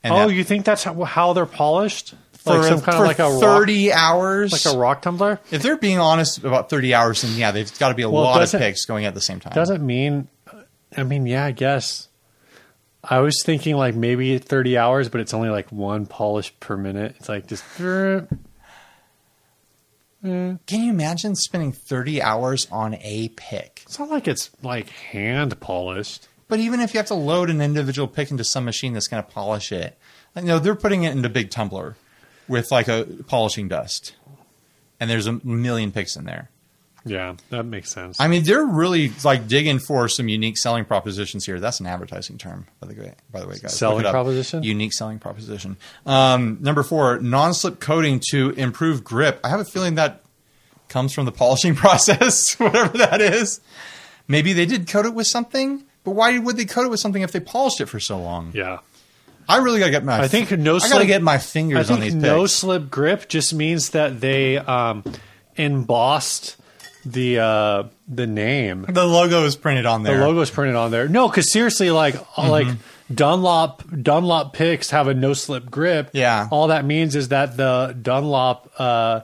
[0.03, 2.15] And oh, that- you think that's how, how they're polished?
[2.43, 4.51] For, like some kind for of like a rock, 30 hours.
[4.51, 5.39] like a rock tumbler?
[5.51, 8.23] if they're being honest about 30 hours, then yeah, they've got to be a Well,
[8.23, 9.54] lot of picks going at the same time.
[9.54, 10.27] Doesn't mean.
[10.97, 12.08] I mean, yeah, I guess.
[13.04, 17.15] I was thinking like maybe 30 hours, but it's only like one polish per minute.
[17.19, 17.63] It's like just.
[17.80, 18.21] Eh.
[20.23, 20.56] Eh.
[20.67, 23.82] Can you imagine spending 30 hours on a pick?
[23.86, 26.27] It's not like it's like hand polished.
[26.47, 29.23] But even if you have to load an individual pick into some machine that's going
[29.23, 29.97] to polish it,
[30.36, 31.95] no, they're putting it into a big tumbler
[32.47, 34.15] with like a polishing dust,
[34.99, 36.49] and there's a million picks in there.
[37.04, 38.19] Yeah, that makes sense.
[38.19, 41.60] I mean, they're really like digging for some unique selling propositions here.
[41.60, 43.15] That's an advertising term, by the way.
[43.32, 44.13] By the way, guys, Selling Look it up.
[44.13, 44.62] proposition?
[44.62, 45.77] unique selling proposition.
[46.06, 49.39] Um, number four, non-slip coating to improve grip.
[49.43, 50.21] I have a feeling that
[50.89, 53.62] comes from the polishing process, whatever that is.
[54.27, 57.23] Maybe they did coat it with something, but why would they coat it with something
[57.23, 58.51] if they polished it for so long?
[58.54, 58.77] yeah.
[59.51, 60.21] I really gotta get my.
[60.21, 62.53] I think no Slip, I gotta get my I fingers on think these no picks.
[62.53, 65.03] slip grip just means that they um,
[65.57, 66.57] embossed
[67.05, 68.85] the uh, the name.
[68.87, 70.13] the logo is printed on there.
[70.13, 70.27] The there.
[70.27, 71.07] logo's printed on there.
[71.07, 72.49] No, because seriously, like Mm-hmm.
[72.49, 72.67] like
[73.13, 76.11] Dunlop Dunlop picks have a no slip grip.
[76.13, 76.47] Yeah.
[76.51, 79.21] All that means is that the Dunlop uh,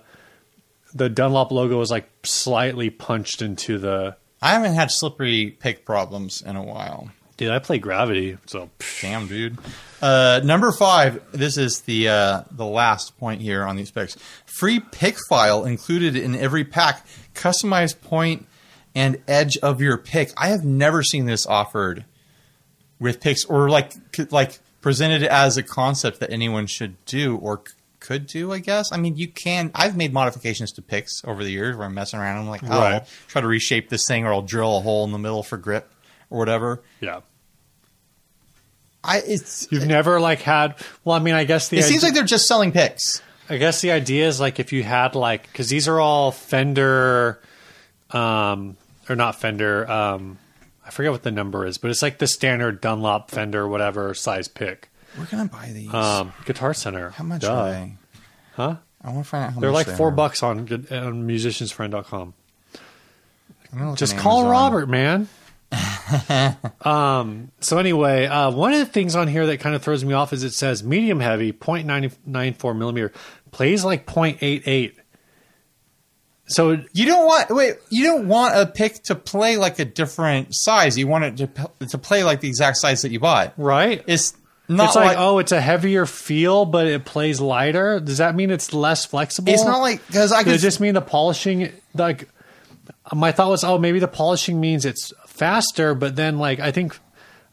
[0.93, 4.15] the Dunlop logo is like slightly punched into the.
[4.41, 7.09] I haven't had slippery pick problems in a while.
[7.37, 8.69] Dude, I play Gravity, so
[9.01, 9.57] Damn, dude.
[10.01, 11.21] Uh, number five.
[11.31, 14.17] This is the uh, the last point here on these picks.
[14.45, 17.05] Free pick file included in every pack.
[17.35, 18.47] Customized point
[18.95, 20.31] and edge of your pick.
[20.35, 22.05] I have never seen this offered
[22.99, 23.93] with picks or like
[24.31, 28.51] like presented as a concept that anyone should do or c- could do.
[28.51, 28.91] I guess.
[28.91, 29.69] I mean, you can.
[29.75, 32.39] I've made modifications to picks over the years where I'm messing around.
[32.39, 32.93] I'm like, oh, Right.
[32.95, 35.57] I'll try to reshape this thing, or I'll drill a hole in the middle for
[35.57, 35.91] grip
[36.29, 36.81] or whatever.
[37.01, 37.21] yeah.
[39.03, 40.75] I it's You've never like had.
[41.05, 43.21] Well, I mean, I guess the it seems like they're just selling picks.
[43.49, 47.39] I guess the idea is like if you had like because these are all Fender,
[48.11, 48.75] um,
[49.07, 49.89] or not Fender.
[49.89, 50.37] Um,
[50.85, 54.49] I forget what the number is, but it's like the standard Dunlop Fender whatever size
[54.49, 54.89] pick.
[55.17, 55.93] We're gonna buy these.
[55.93, 57.11] Um, Guitar Center.
[57.11, 57.53] how much Duh.
[57.55, 57.93] are they?
[58.55, 58.75] Huh?
[59.03, 60.11] I want to find out how They're much like they four are.
[60.11, 62.33] bucks on, good- on musiciansfriend.com.
[63.71, 64.51] I'm gonna look Just on call Amazon.
[64.51, 65.29] Robert, man.
[66.81, 70.13] um, so anyway, uh, one of the things on here that kind of throws me
[70.13, 73.11] off is it says medium heavy, 0.994 millimeter,
[73.51, 74.93] plays like 0.88.
[76.49, 77.75] So You don't want wait.
[77.89, 80.97] You don't want a pick to play like a different size.
[80.97, 83.53] You want it to to play like the exact size that you bought.
[83.57, 84.33] right, It's
[84.69, 87.99] not it's like, like, oh, it's a heavier feel, but it plays lighter.
[87.99, 89.51] Does that mean it's less flexible?
[89.51, 91.71] it's not like because I Does could it just mean the polishing?
[91.93, 92.29] Like,
[93.13, 95.93] my thought was, oh, maybe the polishing means it's faster.
[95.95, 96.97] But then, like, I think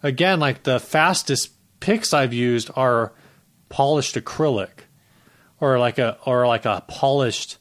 [0.02, 3.12] again, like the fastest picks I've used are
[3.68, 4.70] polished acrylic,
[5.60, 7.58] or like a or like a polished.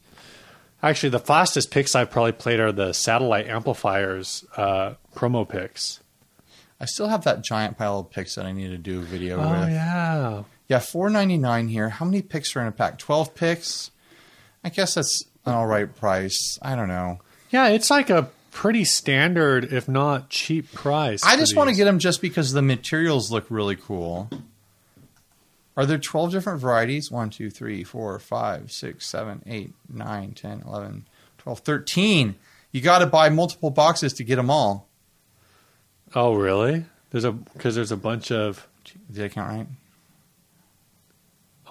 [0.81, 6.01] Actually, the fastest picks I've probably played are the satellite amplifiers uh, promo picks.
[6.79, 9.37] I still have that giant pile of picks that I need to do a video
[9.37, 9.45] with.
[9.45, 9.69] Oh with.
[9.69, 11.87] yeah, Yeah, four ninety nine here.
[11.87, 12.97] How many picks are in a pack?
[12.99, 13.91] Twelve picks.
[14.65, 16.57] I guess that's an all right price.
[16.61, 17.19] I don't know.
[17.51, 17.67] yeah.
[17.67, 21.23] It's like a pretty standard, if not cheap price.
[21.25, 24.29] I just want to get them just because the materials look really cool.
[25.75, 27.11] Are there 12 different varieties?
[27.11, 31.07] 1, 2, 3, 4, 5, 6, 7, 8, 9, 10, 11,
[31.39, 32.35] 12, 13.
[32.71, 34.87] You got to buy multiple boxes to get them all.
[36.15, 36.85] Oh really?
[37.09, 38.67] There's a because there's a bunch of.
[39.11, 39.67] Did I count right?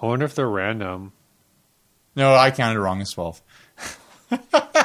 [0.01, 1.13] I wonder if they're random.
[2.15, 2.99] No, I counted wrong.
[2.99, 3.41] It's 12.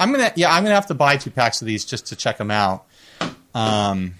[0.00, 2.38] I'm to, yeah, I'm to have to buy two packs of these just to check
[2.38, 2.86] them out.
[3.54, 4.14] Um,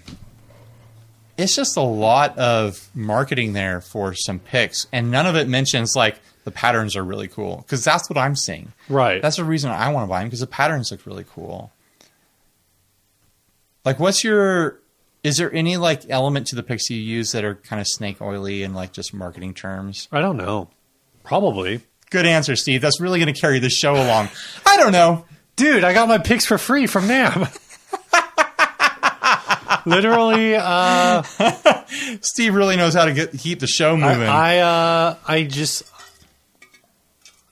[1.37, 5.95] it's just a lot of marketing there for some picks, and none of it mentions
[5.95, 8.73] like the patterns are really cool because that's what I'm seeing.
[8.89, 9.21] Right.
[9.21, 11.71] That's the reason I want to buy them because the patterns look really cool.
[13.83, 14.79] Like, what's your?
[15.23, 18.21] Is there any like element to the picks you use that are kind of snake
[18.21, 20.07] oily and like just marketing terms?
[20.11, 20.69] I don't know.
[21.23, 21.81] Probably.
[22.11, 22.81] Good answer, Steve.
[22.81, 24.29] That's really going to carry the show along.
[24.65, 25.25] I don't know.
[25.61, 27.47] Dude, I got my picks for free from NAMM.
[29.85, 31.21] Literally, uh,
[32.21, 34.27] Steve really knows how to get keep the show moving.
[34.27, 35.83] I, I, uh, I just,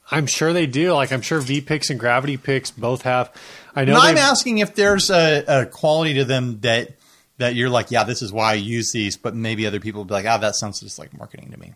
[0.10, 0.94] I'm sure they do.
[0.94, 3.32] Like, I'm sure V picks and Gravity picks both have.
[3.76, 3.94] I know.
[3.94, 6.96] No, I'm asking if there's a, a quality to them that
[7.38, 10.06] that you're like, yeah, this is why I use these, but maybe other people will
[10.06, 11.76] be like, ah, that sounds just like marketing to me.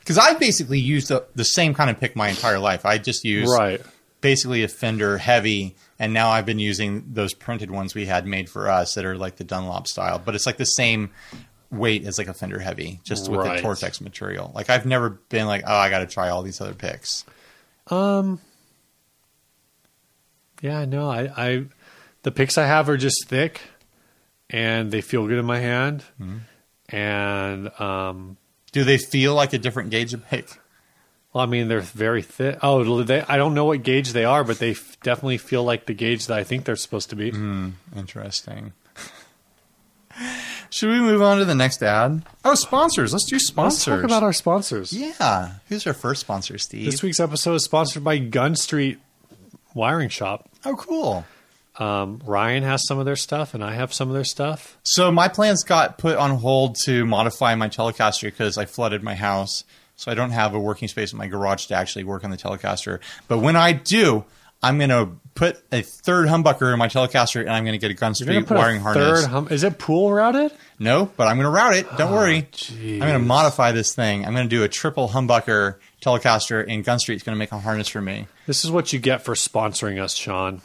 [0.00, 2.86] Because I've basically used the, the same kind of pick my entire life.
[2.86, 3.82] I just use right.
[4.20, 8.48] Basically a Fender heavy, and now I've been using those printed ones we had made
[8.48, 11.10] for us that are like the Dunlop style, but it's like the same
[11.70, 13.60] weight as like a Fender heavy, just with Right.
[13.62, 14.50] the Tortex material.
[14.54, 17.24] Like I've never been like, oh, I got to try all these other picks.
[17.88, 18.40] Um.
[20.60, 21.64] Yeah, no, I, I,
[22.24, 23.60] the picks I have are just thick,
[24.50, 26.38] and they feel good in my hand, Mm-hmm.
[26.96, 28.36] and um,
[28.72, 30.48] Do they feel like a different gauge of pick?
[31.38, 32.58] Well, I mean they're very thick.
[32.64, 35.86] Oh, they, I don't know what gauge they are, but they f- definitely feel like
[35.86, 37.28] the gauge that I think they're supposed to be.
[37.96, 38.72] Interesting.
[40.70, 42.24] Should we move on to the next ad?
[42.44, 43.12] Oh, sponsors.
[43.12, 43.84] Let's do Let's sponsors.
[43.84, 44.92] talk about our sponsors.
[44.92, 45.52] yeah.
[45.68, 46.86] Who's our first sponsor, Steve?
[46.90, 48.96] This week's episode is sponsored by Gunstreet
[49.74, 50.48] Wiring Shop.
[50.64, 51.24] oh, cool.
[51.76, 54.76] Um, Ryan has some of their stuff, and I have some of their stuff.
[54.82, 59.14] So my plans got put on hold to modify my Telecaster because I flooded my
[59.14, 59.62] house.
[59.98, 62.36] So I don't have a working space in my garage to actually work on the
[62.36, 63.00] Telecaster.
[63.26, 64.24] But when I do,
[64.62, 67.90] I'm going to put a third humbucker in my Telecaster and I'm going to get
[67.90, 69.22] a Gunstreet wiring harness.
[69.22, 69.30] third.
[69.30, 70.52] Hum- is it pool routed?
[70.78, 71.86] No, but I'm going to route it.
[71.96, 72.42] Don't worry.
[72.52, 72.94] jeez.
[72.94, 74.24] I'm going to modify this thing.
[74.26, 77.88] I'm going to do a triple humbucker Telecaster, and Gunstreet's going to make a harness
[77.88, 78.26] for me.
[78.46, 80.60] This is what you get for sponsoring us, Sean.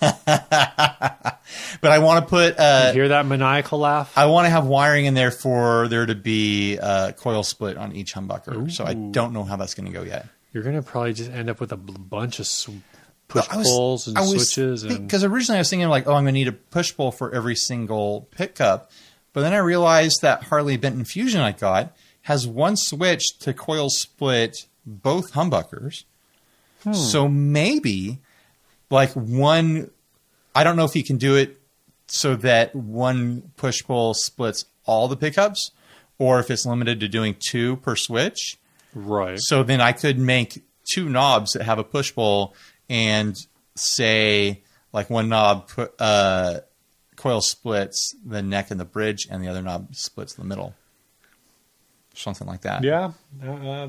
[1.80, 2.58] But I want to put.
[2.58, 4.16] Uh, You hear that maniacal laugh?
[4.16, 7.92] I want to have wiring in there for there to be a coil split on
[7.94, 8.70] each humbucker.
[8.70, 10.26] So I don't know how that's going to go yet.
[10.52, 12.68] You're gonna probably just end up with a bunch of sw-
[13.32, 14.82] push was- pulls and switches.
[14.82, 16.94] think- and Because originally I was thinking like, oh, I'm going to need a push
[16.96, 18.90] pull for every single pickup.
[19.32, 23.88] But then I realized that Harley Benton Fusion I got has one switch to coil
[23.90, 26.04] split both humbuckers.
[26.84, 26.92] Hmm.
[26.92, 28.18] So maybe
[28.90, 29.90] like one,
[30.54, 31.58] I don't know if he can do it
[32.08, 35.70] so that one push pull splits all the pickups
[36.18, 38.58] or if it's limited to doing two per switch.
[38.94, 39.38] right.
[39.40, 42.54] So then I could make two knobs that have a push pull
[42.88, 43.36] and
[43.74, 46.60] say like one knob put, uh,
[47.16, 50.74] coil splits the neck and the bridge and the other knob splits the middle.
[52.14, 52.84] Something like that.
[52.84, 53.88] Yeah, uh, uh,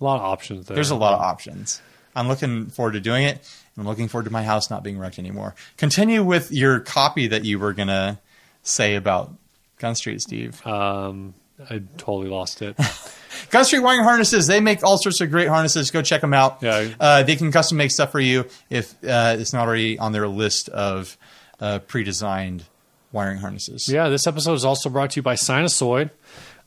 [0.00, 0.74] a lot of options there.
[0.74, 1.80] There's a lot of options.
[2.14, 3.38] I'm looking forward to doing it.
[3.78, 5.54] I'm looking forward to my house not being wrecked anymore.
[5.76, 8.18] Continue with your copy that you were going to
[8.62, 9.32] say about
[9.78, 10.64] Gunstreet, Steve.
[10.66, 11.34] Um,
[11.70, 12.76] I totally lost it.
[13.50, 14.46] Gunstreet Wiring Harnesses.
[14.46, 15.90] They make all sorts of great harnesses.
[15.90, 16.58] Go check them out.
[16.62, 16.88] Yeah.
[16.98, 20.26] Uh, they can custom make stuff for you if uh, it's not already on their
[20.28, 21.16] list of
[21.60, 22.64] uh, pre-designed
[23.12, 23.88] wiring harnesses.
[23.88, 26.10] yeah, this episode is also brought to you by Sinasoid.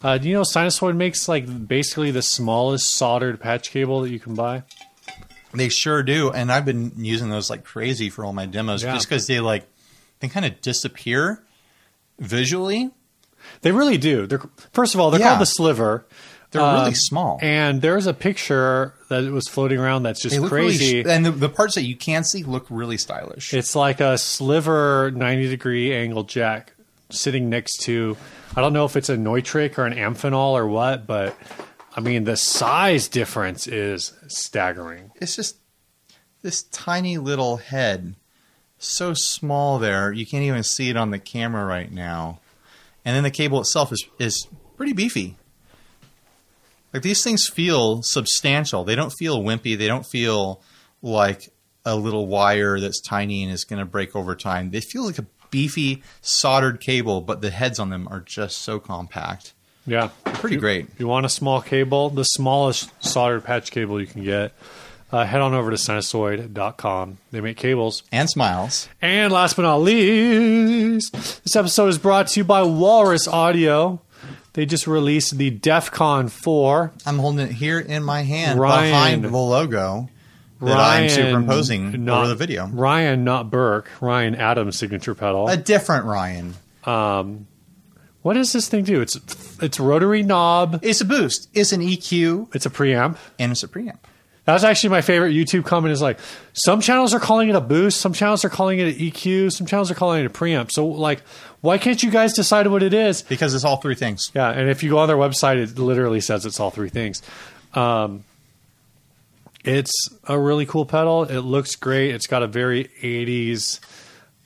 [0.01, 4.19] Uh, do you know Sinasoid makes like basically the smallest soldered patch cable that you
[4.19, 4.63] can buy?
[5.53, 8.93] They sure do, and I've been using those like crazy for all my demos, Yeah.
[8.93, 9.65] just because they like
[10.19, 11.43] they kind of disappear
[12.19, 12.91] visually.
[13.61, 14.25] They really do.
[14.27, 14.41] They're
[14.73, 15.29] first of all, they're Yeah.
[15.29, 16.05] called the Sliver.
[16.53, 17.39] They're Um, really small.
[17.41, 21.03] And there's a picture that was floating around that's just look really crazy.
[21.03, 23.53] sh- and the, the parts that you can see look really stylish.
[23.53, 26.73] It's like a sliver 90 degree angle jack
[27.09, 28.15] sitting next to,
[28.55, 31.35] I don't know if it's a Neutrik or an Amphenol or what, but
[31.95, 35.11] I mean, the size difference is staggering.
[35.21, 35.57] it's just
[36.41, 38.15] this tiny little head,
[38.77, 42.39] so small there you can't even see it on the camera right now.
[43.05, 45.35] And then the cable itself is is pretty beefy.
[46.93, 48.83] Like these things feel substantial.
[48.83, 49.77] They don't feel wimpy.
[49.77, 50.61] They don't feel
[51.01, 51.51] like
[51.85, 54.71] a little wire that's tiny and is going to break over time.
[54.71, 58.79] They feel like a beefy soldered cable, but the heads on them are just so
[58.79, 59.53] compact.
[59.85, 60.09] Yeah.
[60.23, 60.87] Pretty great.
[60.89, 64.53] If you want a small cable, the smallest soldered patch cable you can get,
[65.11, 67.17] uh, head on over to sinasoid.com.
[67.31, 68.03] They make cables.
[68.11, 68.87] And smiles.
[69.01, 71.11] And last but not least,
[71.43, 74.01] this episode is brought to you by Walrus Audio.
[74.53, 76.91] They just released the Defcon 4.
[77.05, 78.91] I'm holding it here in my hand Ryan.
[78.91, 80.09] behind the logo
[80.61, 82.67] that I'm superimposing not- over the video.
[82.67, 83.89] Ryan, not Burke.
[83.99, 85.47] Ryan Adams' signature pedal.
[85.49, 86.53] A different Ryan.
[86.85, 87.47] Um,
[88.21, 89.01] what does this thing do?
[89.01, 89.17] It's
[89.61, 90.79] it's rotary knob.
[90.83, 91.49] It's a boost.
[91.53, 93.17] It's an EQ It's a preamp.
[93.39, 93.97] and it's a preamp.
[94.45, 95.93] That's actually my favorite YouTube comment.
[95.93, 96.19] Is like
[96.51, 99.65] some channels are calling it a boost, some channels are calling it an EQ, some
[99.65, 100.71] channels are calling it a preamp.
[100.71, 101.21] So like,
[101.61, 103.21] why can't you guys decide what it is?
[103.21, 104.31] Because it's all three things.
[104.33, 107.21] Yeah, and if you go on their website, it literally says it's all three things.
[107.73, 108.25] Um,
[109.63, 111.23] it's a really cool pedal.
[111.23, 112.13] It looks great.
[112.13, 113.79] It's got a very '80s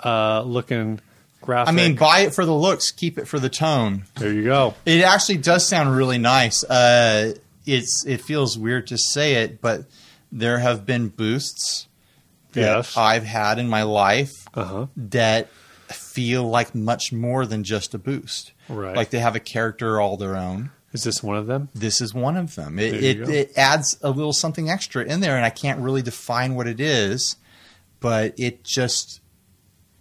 [0.04, 1.00] uh, looking
[1.42, 1.74] graphic.
[1.74, 4.04] I mean, buy it for the looks, keep it for the tone.
[4.16, 4.76] there you go.
[4.86, 6.64] It actually does sound really nice.
[6.64, 7.34] Uh,
[7.68, 9.86] it's it feels weird to say it, but
[10.32, 11.88] there have been boosts
[12.54, 12.98] that Yes.
[12.98, 14.86] I've had in my life Uh huh.
[14.96, 15.50] that
[15.90, 18.52] feel like much more than just a boost.
[18.70, 18.96] Right.
[18.96, 20.72] Like they have a character all their own.
[20.94, 21.70] Is this one of them?
[21.76, 22.80] This is one of them.
[22.80, 26.56] It it, it adds a little something extra in there, and I can't really define
[26.56, 27.36] what it is,
[28.00, 29.20] but it just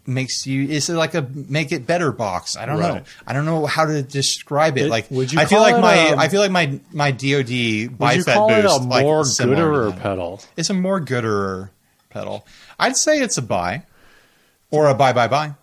[0.06, 0.68] makes you.
[0.68, 2.56] is it like a make it better box.
[2.56, 3.02] I don't know.
[3.26, 4.86] I don't know how to describe it.
[4.86, 7.28] It- like would you I feel like my um, I feel like my my DoD
[7.28, 10.42] Would you call it a like more similar to gooder pedal?
[10.56, 11.70] It's a more gooder
[12.10, 12.46] pedal.
[12.78, 13.82] I'd say it's a buy
[14.70, 15.54] or a buy buy buy.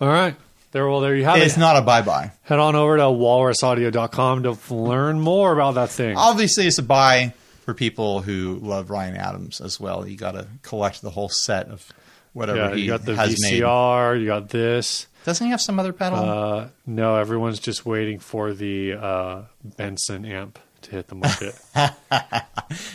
[0.00, 0.34] All right.
[0.72, 1.46] There, well, there you have It's it.
[1.48, 2.32] It's not a buy bye.
[2.44, 6.16] Head on over to walrusaudio.com to learn more about that thing.
[6.16, 7.34] Obviously, it's a buy
[7.64, 10.06] for people who love Ryan Adams as well.
[10.08, 11.92] You got to collect the whole set of
[12.32, 13.62] whatever yeah, he you got the has made.
[13.62, 15.06] VCR, you got this.
[15.24, 16.18] Doesn't he have some other pedal?
[16.18, 19.42] Uh, no, everyone's just waiting for the uh,
[19.76, 21.54] Benson amp to hit the market.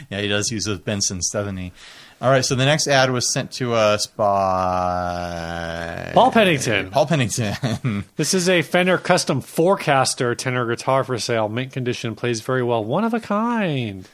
[0.10, 1.72] yeah, he does use a Benson, doesn't he?
[2.20, 6.90] All right, so the next ad was sent to us by Paul Pennington.
[6.90, 8.06] Paul Pennington.
[8.16, 11.48] This is a Fender Custom Forecaster tenor guitar for sale.
[11.48, 12.84] Mint condition, plays very well.
[12.84, 14.10] One of a kind.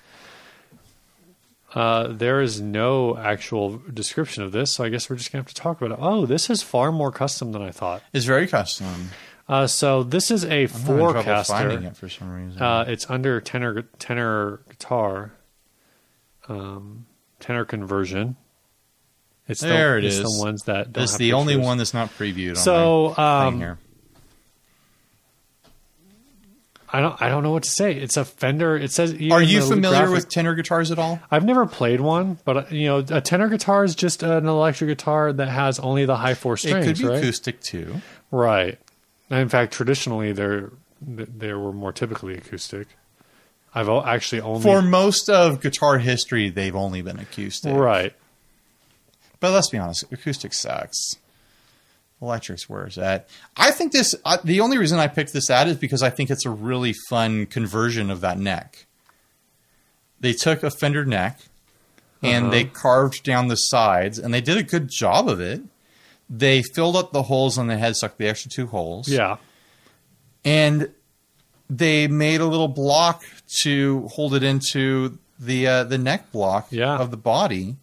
[1.73, 5.47] Uh, there is no actual description of this, so I guess we're just going to
[5.49, 6.01] have to talk about it.
[6.01, 8.03] Oh, this is far more custom than I thought.
[8.13, 9.09] it's very custom.
[9.49, 12.61] Uh, so this is a trouble finding it for some reason.
[12.61, 15.33] Uh, it's under tenor tenor guitar,
[16.47, 17.05] um,
[17.39, 18.37] tenor conversion.
[19.47, 20.23] It's There the, it it's is.
[20.23, 22.51] the ones that don't it's the only one that's not previewed.
[22.51, 23.77] On So my um, thing here.
[26.95, 27.93] I don't I don't know what to say.
[27.93, 28.77] It's a Fender.
[28.77, 29.13] It says.
[29.31, 31.19] Are you familiar graphic- with tenor guitars at all?
[31.31, 34.89] I've never played one, but uh, you know, a tenor guitar is just an electric
[34.89, 37.17] guitar that has only the high four strings, it could be right?
[37.17, 37.95] acoustic too.
[38.29, 38.77] Right.
[39.31, 40.71] And in fact, traditionally, they're
[41.01, 42.87] they were more typically acoustic.
[43.73, 47.75] I've actually only For most of guitar history, they've only been acoustic.
[47.75, 48.13] right.
[49.39, 51.17] But let's be honest, acoustic sucks.
[52.23, 53.27] Electric's where is that?
[53.57, 54.15] I think this.
[54.25, 56.93] Uh, the only reason I picked this ad is because I think it's a really
[57.09, 58.85] fun conversion of that neck.
[60.19, 61.39] They took a Fender neck
[62.21, 62.51] and Uh-huh.
[62.51, 65.61] they carved down the sides, and they did a good job of it.
[66.29, 69.07] They filled up the holes on the headstock, the extra two holes.
[69.09, 69.37] Yeah.
[70.45, 70.89] and
[71.69, 73.23] they made a little block
[73.63, 76.97] to hold it into the uh, the neck block Yeah.
[76.97, 77.77] of the body.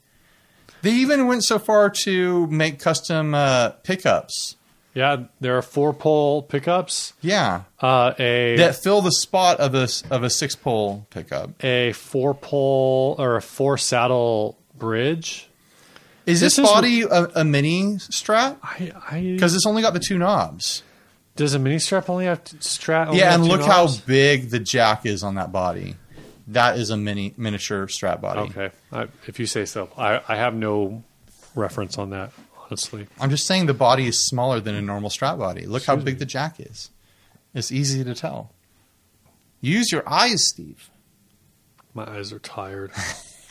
[0.83, 4.57] They even went so far to make custom uh, pickups.
[4.95, 5.25] Yeah.
[5.41, 7.13] There are four pole pickups.
[7.21, 11.63] Yeah, Uh, a that fill the spot of a of a six pole pickup.
[11.63, 15.49] a four pole or a four saddle bridge.
[16.27, 18.57] Is this, This is- body a, a mini Strat?
[18.63, 20.83] I, I Because it's only got the two knobs.
[21.37, 23.07] does a mini Strat only have t- Strat?
[23.09, 25.97] only yeah, and look how big the jack is on that body.
[26.51, 28.41] That is a mini miniature Strat body.
[28.51, 29.89] Okay, I, if you say so.
[29.97, 31.05] I, I have no
[31.55, 32.33] reference on that,
[32.65, 33.07] honestly.
[33.21, 35.67] I'm just saying the body is smaller than a normal Strat body.
[35.67, 36.19] Look how big me.
[36.19, 36.91] the jack is.
[37.55, 38.53] It's easy to tell.
[39.61, 40.91] Use your eyes, Steve.
[41.95, 42.93] My eyes are tired.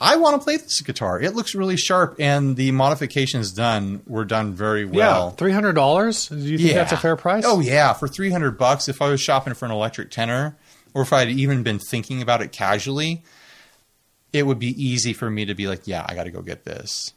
[0.00, 1.20] I want to play this guitar.
[1.20, 5.30] It looks really sharp, and the modifications done were done very yeah, well.
[5.30, 6.28] three hundred dollars.
[6.28, 7.44] Do you think that's a fair price?
[7.46, 8.88] Oh yeah, for three hundred bucks.
[8.88, 10.56] If I was shopping for an electric tenor,
[10.92, 13.22] or if I'd even been thinking about it casually,
[14.32, 16.64] it would be easy for me to be like, yeah, I got to go get
[16.64, 17.14] this.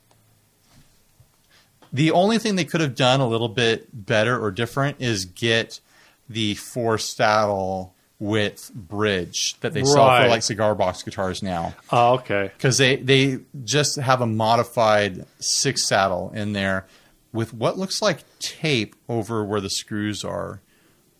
[1.92, 5.82] The only thing they could have done a little bit better or different is get
[6.30, 10.24] the four saddle width bridge that they sell Right.
[10.24, 12.52] for like cigar box guitars now Oh, okay.
[12.58, 16.86] because they they just have a modified six saddle in there
[17.32, 20.62] with what looks like tape over where the screws are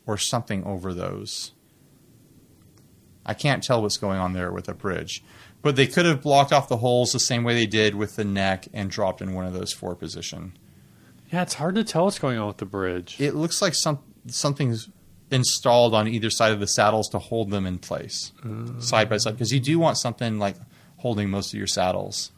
[0.06, 1.54] or something over those
[3.26, 5.24] i can't tell what's going on there with a bridge
[5.62, 8.24] but they could have blocked off the holes the same way they did with the
[8.26, 10.58] neck and dropped in one of those four position
[11.32, 13.16] Yeah, it's hard to tell what's going on with the bridge.
[13.20, 14.90] it looks like some something's
[15.32, 18.32] installed on either side of the saddles to hold them in place
[18.80, 20.56] side by side because you do want something like
[20.98, 22.32] holding most of your saddles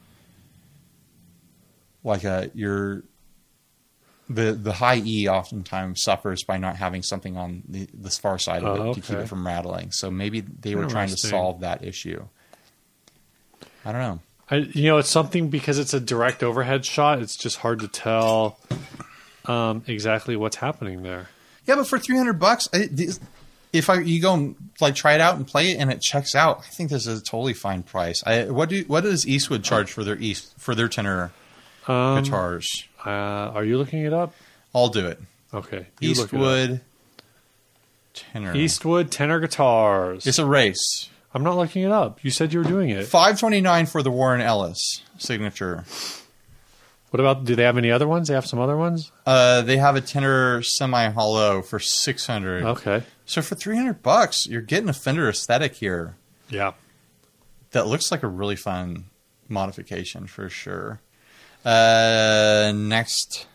[2.03, 3.03] like a your
[4.29, 8.63] the the high E oftentimes suffers by not having something on the this far side
[8.63, 9.91] of it Oh, to keep it from rattling.
[9.91, 12.25] So maybe they were trying to solve that issue.
[13.85, 14.19] I don't know.
[14.49, 17.19] I, you know, it's something because it's a direct overhead shot.
[17.21, 18.59] It's just hard to tell
[19.45, 21.29] um, exactly what's happening there.
[21.66, 22.68] Yeah, but for three hundred bucks,
[23.74, 26.36] if I you go and like try it out and play it and it checks
[26.36, 28.24] out, I think this is a totally fine price.
[28.26, 31.32] I, what do what does Eastwood charge for their East for their tenor
[31.88, 32.68] Um, guitars?
[33.05, 34.34] Uh, are you looking it up?
[34.74, 35.20] I'll do it.
[35.53, 35.88] Okay.
[35.99, 36.12] you.
[36.12, 36.82] Eastwood
[38.14, 38.55] tenor.
[38.55, 40.26] Eastwood tenor guitars.
[40.28, 41.09] It's a race.
[41.34, 42.24] I'm not looking it up.
[42.24, 43.05] You said you were doing it.
[43.05, 45.86] Five twenty nine for the Warren Ellis signature.
[47.12, 47.43] What about?
[47.45, 48.28] Do they have any other ones?
[48.30, 49.12] They have some other ones.
[49.26, 52.64] Uh, they have a tenor semi hollow for six hundred.
[52.64, 53.03] Okay.
[53.26, 56.16] So for three hundred bucks, you're getting a Fender aesthetic here
[56.49, 56.72] Yeah.
[57.72, 59.05] that looks like a really fun
[59.49, 61.01] modification for sure.
[61.66, 63.45] Uh, next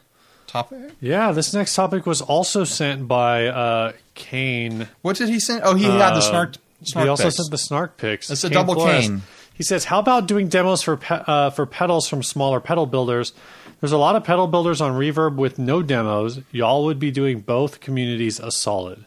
[0.47, 0.93] topic.
[1.01, 1.33] Yeah.
[1.33, 4.89] This next topic was also sent by uh, Kane.
[5.03, 5.63] What did he send?
[5.65, 6.55] Oh, he had the Uh, snark.
[6.85, 7.37] snark he also picks.
[7.37, 8.31] sent the snark picks.
[8.31, 9.09] It's a double Flores.
[9.09, 9.23] Kane.
[9.57, 13.33] He says, "How about doing demos for pe- uh, for pedals from smaller pedal builders?
[13.81, 16.41] There's a lot of pedal builders on Reverb with no demos.
[16.53, 19.07] Y'all would be doing both communities a solid."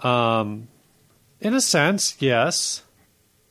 [0.00, 0.68] Um,
[1.40, 2.82] in a sense, yes.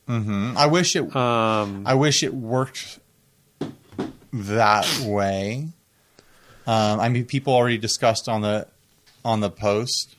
[0.08, 0.56] Mhm.
[0.56, 1.14] I wish it.
[1.14, 2.98] Um, I wish it worked
[4.32, 5.68] that way.
[6.66, 8.66] Um, I mean, people already discussed on the
[9.24, 10.16] on the post,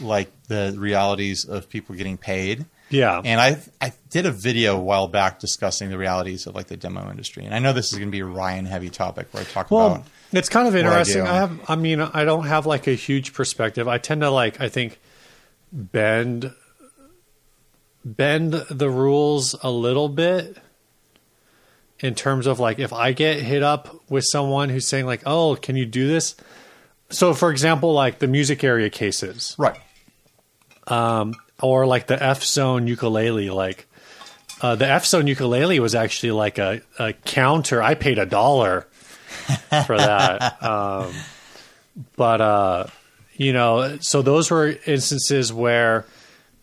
[0.00, 2.64] like the realities of people getting paid.
[2.94, 3.20] Yeah.
[3.24, 6.76] And I I did a video a while back discussing the realities of like the
[6.76, 7.44] demo industry.
[7.44, 9.70] And I know this is going to be a Ryan heavy topic where I talk
[9.70, 11.24] Well, about it's kind of interesting.
[11.24, 11.30] do.
[11.30, 13.86] I, have, I mean, I don't have like a huge perspective.
[13.88, 14.98] I tend to like, I think,
[15.72, 16.52] bend,
[18.04, 20.56] bend the rules a little bit
[22.00, 25.56] in terms of like if I get hit up with someone who's saying like, "Oh,
[25.56, 26.34] can you do this?"
[27.10, 29.78] So, for example, like the music area cases, right.
[30.86, 33.86] Um, or like the F Zone ukulele, like.
[34.60, 37.82] Uh, the F Zone ukulele was actually like a, a counter.
[37.82, 38.86] I paid a dollar
[39.86, 40.62] for that.
[40.62, 41.12] um,
[42.16, 42.86] but, uh,
[43.34, 46.06] you know, so those were instances where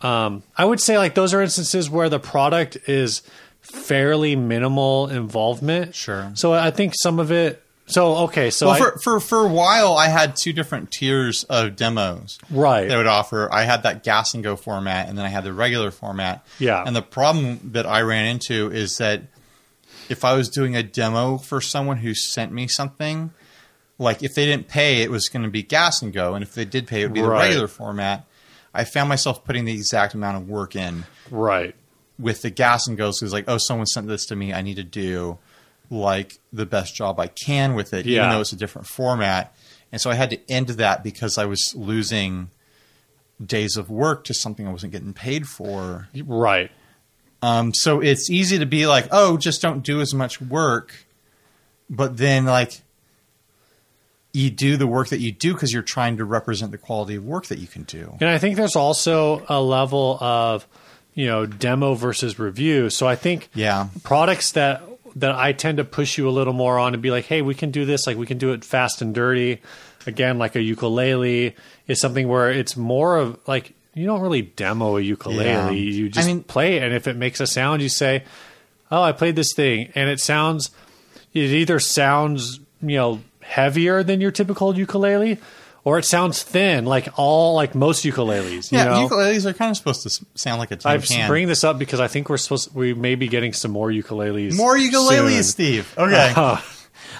[0.02, 3.22] um, I would say like those are instances where the product is
[3.60, 5.94] fairly minimal involvement.
[5.94, 6.32] Sure.
[6.34, 7.60] So I think some of it.
[7.92, 8.50] So, okay.
[8.50, 12.38] So, Well, I, for, for for a while, I had two different tiers of demos.
[12.50, 12.88] right.
[12.88, 13.48] they would offer.
[13.52, 16.46] I had that gas and go format, and then I had the regular format.
[16.58, 16.82] Yeah.
[16.84, 19.22] And the problem that I ran into is that
[20.08, 23.32] if I was doing a demo for someone who sent me something,
[23.98, 26.54] like if they didn't pay, it was going to be gas and go, and if
[26.54, 28.26] they did pay, it would be the regular format.
[28.74, 31.74] I found myself putting the exact amount of work in right.
[32.18, 34.76] with the gas and goes because like, oh, someone sent this to me, I need
[34.76, 35.38] to do
[35.92, 38.20] like the best job I can with it, Yeah.
[38.20, 39.54] even though it's a different format.
[39.92, 42.48] And so I had to end that because I was losing
[43.44, 46.08] days of work to something I wasn't getting paid for.
[46.24, 46.70] Right.
[47.42, 50.94] Um, so it's easy to be like, oh, just don't do as much work,
[51.90, 52.80] but then like
[54.32, 57.24] you do the work that you do because you're trying to represent the quality of
[57.24, 58.16] work that you can do.
[58.20, 60.66] And I think there's also a level of,
[61.14, 62.88] you know, demo versus review.
[62.88, 63.88] So I think Yeah.
[64.04, 64.82] products that
[65.16, 67.54] that I tend to push you a little more on and be like, hey, we
[67.54, 69.60] can do this, like we can do it fast and dirty.
[70.06, 71.54] Again, like a ukulele
[71.86, 75.44] is something where it's more of like you don't really demo a ukulele.
[75.44, 75.70] Yeah.
[75.70, 78.24] You I just mean- play it and if it makes a sound you say,
[78.90, 80.70] Oh, I played this thing and it sounds
[81.34, 85.38] it either sounds, you know, heavier than your typical ukulele
[85.84, 88.70] or it sounds thin like all like most ukuleles.
[88.72, 89.08] You Yeah, know?
[89.08, 91.28] ukuleles are kind of supposed to sound like a tin I can.
[91.28, 94.56] bring this up because I think we're supposed we may be getting some more ukuleles.
[94.56, 95.42] More ukuleles, soon.
[95.44, 95.94] Steve.
[95.98, 96.32] Okay.
[96.42, 96.60] Uh,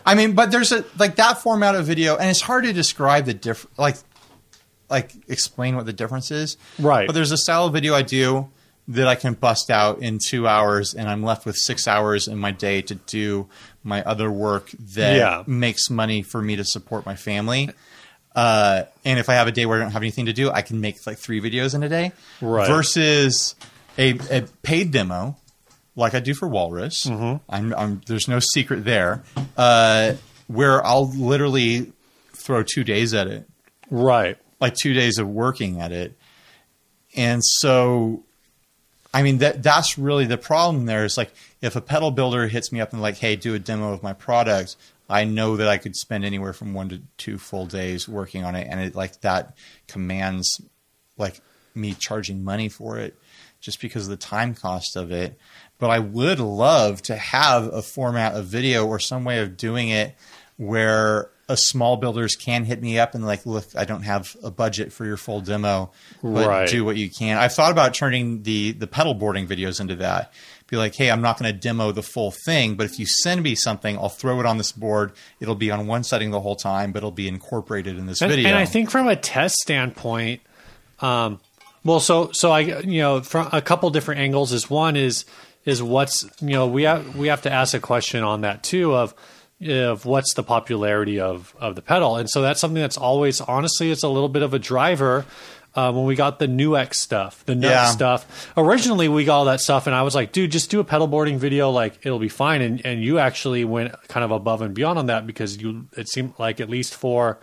[0.05, 3.25] I mean, but there's a like that format of video, and it's hard to describe
[3.25, 3.97] the diff like
[4.91, 6.57] like explain what the difference is.
[6.79, 7.07] Right.
[7.07, 8.49] But there's a style of video I do
[8.89, 12.39] that I can bust out in two hours, and I'm left with six hours in
[12.39, 13.49] my day to do
[13.85, 15.45] my other work that Yeah.
[15.47, 17.71] makes money for me to support my family.
[18.35, 20.63] Uh, and if I have a day where I don't have anything to do, I
[20.63, 22.13] can make like three videos in a day.
[22.41, 22.67] Right.
[22.67, 23.55] Versus
[23.99, 25.37] a, a paid demo,
[25.97, 27.07] like I do for Walrus.
[27.07, 27.45] Mm-hmm.
[27.49, 29.23] I'm, I'm, there's no secret there.
[29.57, 30.15] Uh,
[30.47, 31.93] where I'll literally
[32.35, 33.49] throw two days at it,
[33.91, 34.37] right.
[34.61, 36.17] like two days of working at it.
[37.15, 38.25] And so,
[39.15, 42.73] I mean, that that's really the problem there is like if a pedal builder hits
[42.73, 44.77] me up and like, hey, do a demo of my product,
[45.13, 48.55] I know that I could spend anywhere from one to two full days working on
[48.55, 48.67] it.
[48.71, 49.57] And it like that
[49.87, 50.61] commands
[51.19, 51.41] like
[51.75, 53.15] me charging money for it
[53.61, 55.39] just because of the time cost of it.
[55.79, 59.91] But I would love to have a format of video or some way of doing
[59.91, 60.17] it
[60.57, 64.51] where a small builders can hit me up and like, look, I don't have a
[64.51, 65.91] budget for your full demo,
[66.23, 66.69] but Right.
[66.69, 67.37] do what you can.
[67.37, 70.33] I've thought about turning the the pedal boarding videos into that.
[70.69, 73.43] Be like, hey, I'm not going to demo the full thing, but if you send
[73.43, 75.13] me something, I'll throw it on this board.
[75.41, 78.31] It'll be on one setting the whole time, but it'll be incorporated in this And,
[78.31, 78.49] video.
[78.49, 80.41] and I think from a test standpoint,
[81.01, 81.41] um,
[81.85, 85.25] well, so so I you know from a couple different angles is one is
[85.67, 88.95] is what's you know we have we have to ask a question on that too
[88.95, 89.15] of
[89.69, 93.91] of what's the popularity of of the pedal, and so that's something that's always honestly
[93.91, 95.25] it's a little bit of a driver.
[95.75, 97.87] Uh, when we got the NUX stuff, the Nux Yeah.
[97.87, 98.53] stuff.
[98.59, 101.07] Originally, we got all that stuff, and I was like, "Dude, just do a pedal
[101.07, 101.71] boarding video.
[101.71, 105.07] Like, it'll be fine." And and you actually went kind of above and beyond on
[105.07, 107.39] that because you it seemed like at least for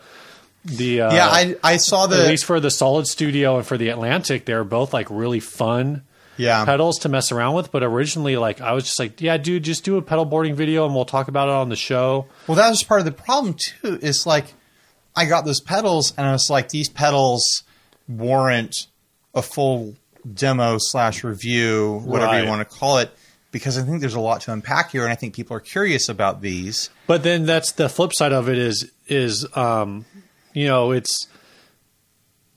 [0.64, 3.78] the uh, yeah, I I saw at the least for the Solid Studio and for
[3.80, 6.04] the Atlantic, they're both like really fun
[6.40, 7.72] yeah pedals to mess around with.
[7.72, 10.86] But originally, like I was just like, yeah, dude, just do a pedal boarding video
[10.86, 12.26] and we'll talk about it on the show.
[12.48, 14.00] Well, that was part of the problem too.
[14.02, 14.54] Is like
[15.16, 17.64] I got those pedals, and I was like, these pedals
[18.08, 18.88] warrant
[19.36, 19.96] a full
[20.34, 22.44] demo slash review, whatever Right.
[22.44, 23.12] you want to call it,
[23.52, 26.10] because I think there's a lot to unpack here, and I think people are curious
[26.10, 26.90] about these.
[27.08, 30.06] But then that's the flip side of it is is um,
[30.54, 31.28] you know it's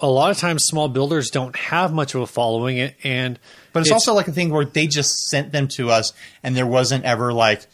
[0.03, 3.38] a lot of times small builders don't have much of a following, and
[3.72, 6.66] But it's, also like a thing where they just sent them to us, and there
[6.66, 7.66] wasn't ever like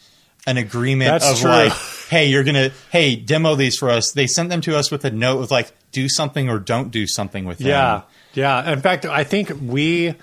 [0.47, 1.49] an agreement of true.
[1.49, 1.73] like,
[2.09, 4.11] hey, you're gonna hey demo these for us.
[4.13, 7.07] They sent them to us with a note of like, do something or don't do
[7.07, 7.67] something with them.
[7.67, 8.01] Yeah,
[8.33, 8.71] yeah.
[8.71, 10.15] In fact, I think we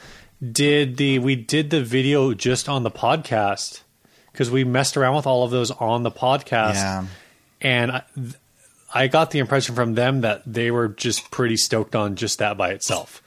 [0.52, 3.82] did the we did the video just on the podcast
[4.32, 7.04] because we messed around with all of those on the podcast, Yeah.
[7.60, 8.34] and uh, I,
[8.92, 12.56] I got the impression from them that they were just pretty stoked on just that
[12.56, 13.22] by itself.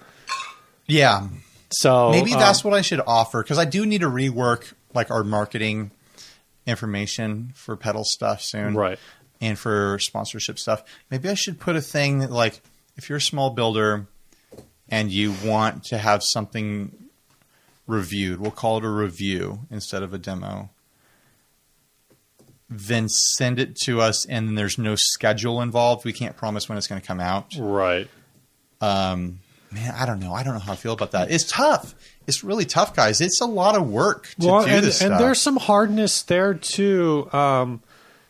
[0.88, 1.28] yeah.
[1.72, 5.12] So Maybe um, that's what I should offer because I do need to rework like
[5.12, 5.92] our marketing
[6.66, 9.00] information for pedal stuff soon, Right.
[9.42, 10.84] And for sponsorship stuff.
[11.10, 12.62] Maybe I should put a thing that like
[12.98, 14.08] if you're a small builder
[14.90, 16.92] and you want to have something
[17.88, 20.70] reviewed, we'll call it a review instead of a demo.
[22.70, 26.06] Then send it to us, and then there's no schedule involved.
[26.06, 27.56] We can't promise when it's going to come out.
[27.58, 28.08] right.
[28.82, 29.40] Um,
[29.72, 30.34] man, I don't know.
[30.34, 31.32] I don't know how I feel about that.
[31.32, 31.96] It's tough.
[32.28, 33.22] It's really tough, guys.
[33.22, 35.20] It's a lot of work to well, do and, this and stuff.
[35.20, 37.82] there's some hardness there too um,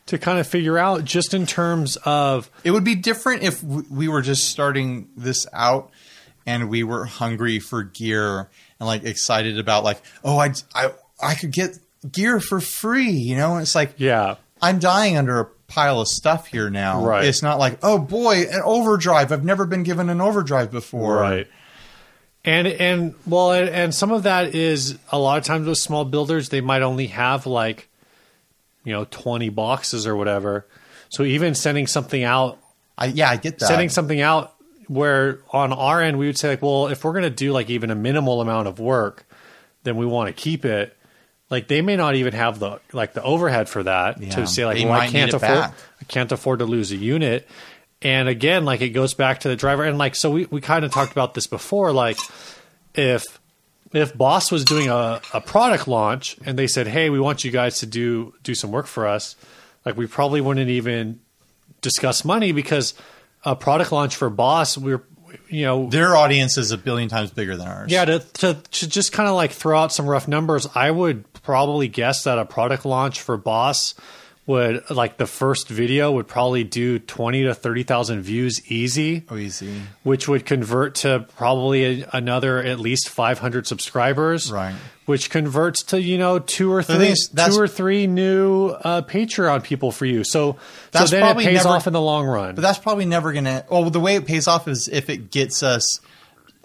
[0.06, 4.08] to kind of figure out just in terms of it would be different if we
[4.08, 5.90] were just starting this out
[6.46, 11.34] and we were hungry for gear and like excited about like, oh, I I I
[11.34, 11.78] could get
[12.10, 13.54] gear for free, you know?
[13.54, 17.04] And it's like yeah I'm dying under a pile of stuff here now.
[17.04, 17.24] Right.
[17.24, 19.32] It's not like, oh boy, an overdrive.
[19.32, 21.16] I've never been given an overdrive before.
[21.16, 21.48] Right.
[22.44, 26.06] And and well and, and some of that is a lot of times with small
[26.06, 27.88] builders they might only have like
[28.82, 30.66] you know 20 boxes or whatever.
[31.10, 32.58] So even sending something out
[32.96, 33.66] I yeah, I get that.
[33.66, 34.54] sending something out
[34.88, 37.68] where on our end we would say like well if we're going to do like
[37.68, 39.26] even a minimal amount of work
[39.84, 40.96] then we want to keep it
[41.50, 44.30] like they may not even have the like the overhead for that Yeah.
[44.36, 45.74] to say like They well I can't afford back.
[46.00, 47.46] I can't afford to lose a unit
[48.02, 50.84] and again like it goes back to the driver and like so we, we kind
[50.84, 52.18] of talked about this before like
[52.94, 53.24] if
[53.92, 57.50] if boss was doing a, a product launch and they said hey we want you
[57.50, 59.36] guys to do do some work for us
[59.84, 61.20] like we probably wouldn't even
[61.82, 62.94] discuss money because
[63.44, 65.02] a product launch for boss we're
[65.48, 67.90] you know Their audience is a billion times bigger than ours.
[67.90, 71.24] yeah to, to, to just kind of like throw out some rough numbers i would
[71.50, 73.94] probably guess that a product launch for boss
[74.46, 79.80] would like the first video would probably do 20 to 30,000 views easy Oh, easy.
[80.02, 84.74] which would convert to probably a, another at least 500 subscribers Right.
[85.06, 89.92] which converts to you know two or three two or three new uh, patreon people
[89.92, 90.58] for you so so
[90.92, 93.32] That's then it probably pays never- off in the long run But that's probably never
[93.32, 93.64] going to.
[93.70, 96.00] Well, the way it pays off is if it gets us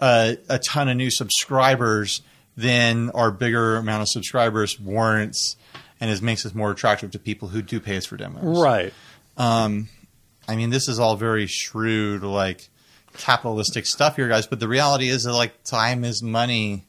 [0.00, 2.22] a, a ton of new subscribers,
[2.56, 5.56] then our bigger amount of subscribers warrants
[6.00, 8.42] and it makes us more attractive to people who do pay us for demos.
[8.60, 8.92] right
[10.48, 12.68] I mean, this is all very shrewd, like
[13.14, 14.46] capitalistic stuff here, guys.
[14.46, 16.84] But the reality is that like time is money,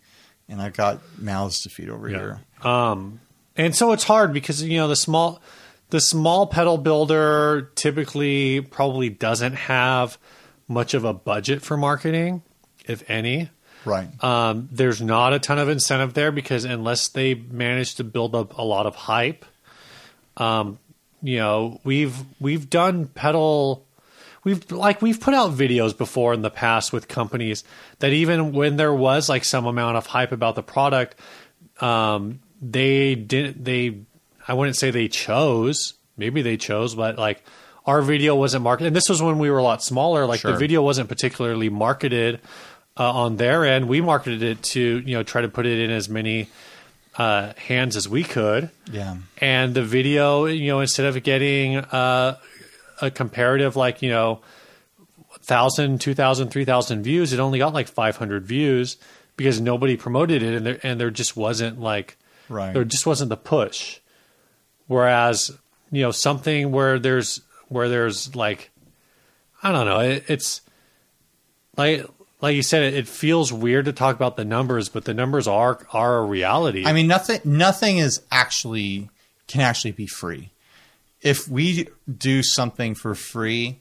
[0.48, 2.40] and I've got mouths to feed over here.
[2.62, 3.20] Um,
[3.56, 5.42] and so it's hard because you know the small
[5.90, 10.18] the small pedal builder typically probably doesn't have
[10.68, 12.44] much of a budget for marketing,
[12.86, 13.50] if any.
[13.88, 14.24] Right.
[14.24, 18.58] Um, there's not a ton of incentive there because unless they manage to build up
[18.58, 19.46] a lot of hype,
[20.36, 20.78] um,
[21.22, 23.88] you know, we've we've done pedal
[24.48, 27.66] we've like we've put out videos before in the past with companies
[28.00, 31.16] that even when there was like some amount of hype about the product,
[31.82, 34.00] um, they didn't they
[34.48, 37.44] I wouldn't say they chose, maybe they chose, but like
[37.86, 40.56] our video wasn't marketed and this was when we were a lot smaller, like the
[40.56, 42.40] video wasn't particularly marketed
[42.98, 43.88] uh, on their end.
[43.88, 46.50] We marketed it to, you know, try to put it in as many
[47.18, 49.18] uh, hands as we could yeah.
[49.40, 52.38] and the video you know instead of getting uh,
[53.02, 54.40] a comparative like you know
[55.30, 58.98] 1000 2000 3000 views it only got like 500 views
[59.36, 62.18] because nobody promoted it and there, and there just wasn't like
[62.50, 62.72] Right.
[62.72, 64.00] there just wasn't the push
[64.86, 65.50] whereas
[65.92, 68.70] you know something where there's where there's like
[69.62, 70.00] I don't know.
[70.00, 70.62] It, it's
[71.76, 72.06] like
[72.42, 75.48] like you said, it, it feels weird to talk about the numbers, but the numbers
[75.48, 76.86] are are a reality.
[76.86, 79.10] I mean, nothing nothing is actually
[79.48, 80.52] can actually be free.
[81.22, 83.80] If we do something for free,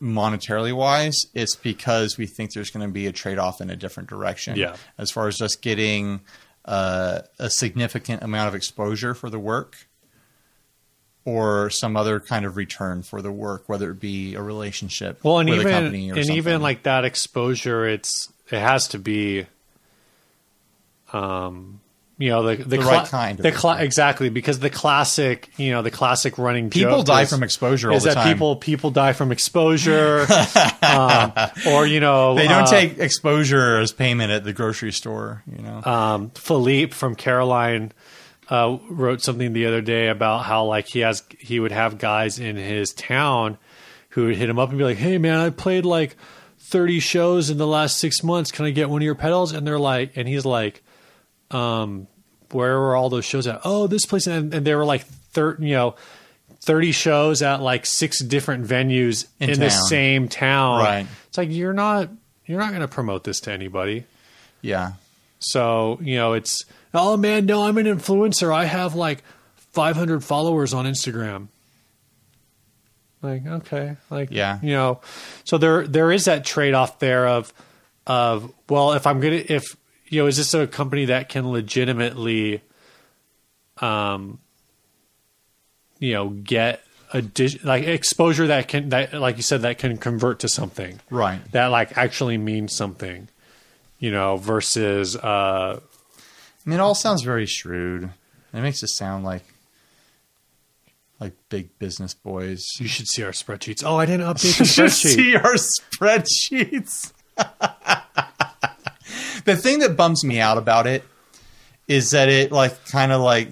[0.00, 3.76] monetarily wise, it's because we think there's going to be a trade off in a
[3.76, 4.56] different direction.
[4.56, 4.76] Yeah.
[4.98, 6.20] As far as just getting
[6.64, 9.88] uh, a significant amount of exposure for the work
[11.26, 15.40] or some other kind of return for the work, whether it be a relationship well,
[15.40, 16.36] and with even a company or and something.
[16.38, 19.44] even like that exposure, it's it has to be,
[21.12, 21.80] um,
[22.18, 25.70] you know, the the, The right kind of the cla- exactly because the classic, you
[25.72, 28.32] know, the classic running people die is- from exposure all is the that time.
[28.32, 30.26] people people die from exposure,
[30.82, 31.32] um,
[31.68, 35.62] or you know they don't uh, take exposure as payment at the grocery store, you
[35.62, 35.82] know.
[35.84, 37.92] um, Philippe from Caroline
[38.48, 42.38] uh, wrote something the other day about how like he has he would have guys
[42.38, 43.58] in his town
[44.10, 46.16] who would hit him up and be like, "Hey man, I played like
[46.58, 48.50] 30 shows in the last six months.
[48.50, 50.82] Can I get one of your pedals?" And they're like, and he's like,
[51.50, 52.06] um,
[52.52, 55.56] "Where were all those shows at?" Oh, this place, and, and they were like, thir-
[55.60, 55.94] you know.
[56.62, 60.80] 30 shows at like six different venues in, In the same town.
[60.80, 61.06] Right.
[61.28, 62.08] It's like you're not
[62.44, 64.04] you're not going to promote this to anybody.
[64.62, 64.92] yeah.
[65.38, 66.64] So, you know, it's,
[66.94, 68.52] oh man, no, I'm an influencer.
[68.54, 69.22] I have like
[69.72, 71.48] 500 followers on Instagram.
[73.22, 73.96] Like, okay.
[74.10, 74.58] Like, Yeah.
[74.62, 75.00] You know,
[75.44, 77.52] so there, there is that trade off there of,
[78.06, 79.76] of, well, if I'm going to, if,
[80.08, 82.62] you know, is this a company that can legitimately,
[83.78, 84.38] um,
[85.98, 86.82] you know, get
[87.12, 87.24] a
[87.64, 91.40] like exposure that can, that, like you said, that can convert to something Right.
[91.52, 93.28] that like actually means something,
[93.98, 98.10] you know, versus uh I mean, it all sounds very shrewd.
[98.52, 99.44] It makes it sound like
[101.20, 102.64] like big business boys.
[102.78, 103.82] you should see our spreadsheets.
[103.84, 107.12] Oh, I didn't update the You should see our spreadsheets.
[109.44, 111.04] the thing that bums me out about it
[111.88, 113.48] is that it like kind of like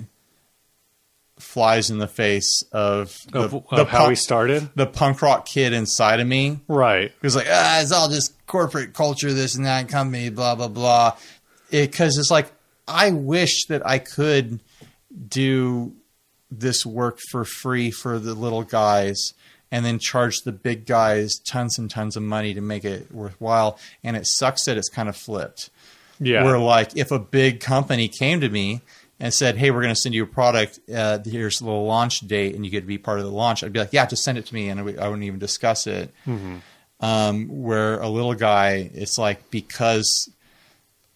[1.54, 4.68] flies in the face of the, of, the how punk, we started.
[4.74, 7.12] the punk rock kid inside of me Right.
[7.22, 11.16] who's like, ah, it's all just corporate culture, this and that company, blah blah blah.
[11.70, 12.50] Because it's like
[12.88, 14.58] I wish that I could
[15.28, 15.94] do
[16.50, 19.32] this work for free for the little guys
[19.70, 23.78] and then charge the big guys tons and tons of money to make it worthwhile.
[24.04, 25.70] And it sucks that it's kind of flipped.
[26.20, 26.44] Yeah.
[26.44, 28.82] Where like if a big company came to me
[29.24, 30.78] and said, "Hey, we're going to send you a product.
[30.94, 33.64] Uh, here's a little launch date, and you get to be part of the launch,"
[33.64, 35.38] I'd be like, "Yeah, just send it to me," and I would- I wouldn't even
[35.40, 36.12] discuss it.
[37.00, 40.28] Um, where a little guy, it's like because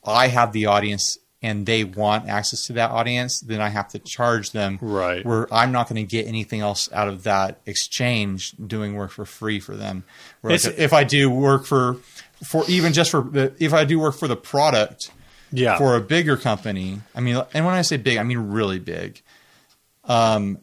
[0.05, 3.99] I have the audience and they want access to that audience, then I have to
[4.01, 4.79] charge them.
[4.83, 5.25] Right.
[5.25, 9.25] Where I'm not going to get anything else out of that exchange doing work for
[9.25, 10.05] free for them.
[10.41, 11.99] Where It's- if I do work for,
[12.45, 15.11] for even just for the, if I do work for the product
[15.53, 15.79] yeah.
[15.79, 19.23] for a bigger company, I mean, and when I say big, I mean really big.
[20.05, 20.59] Um,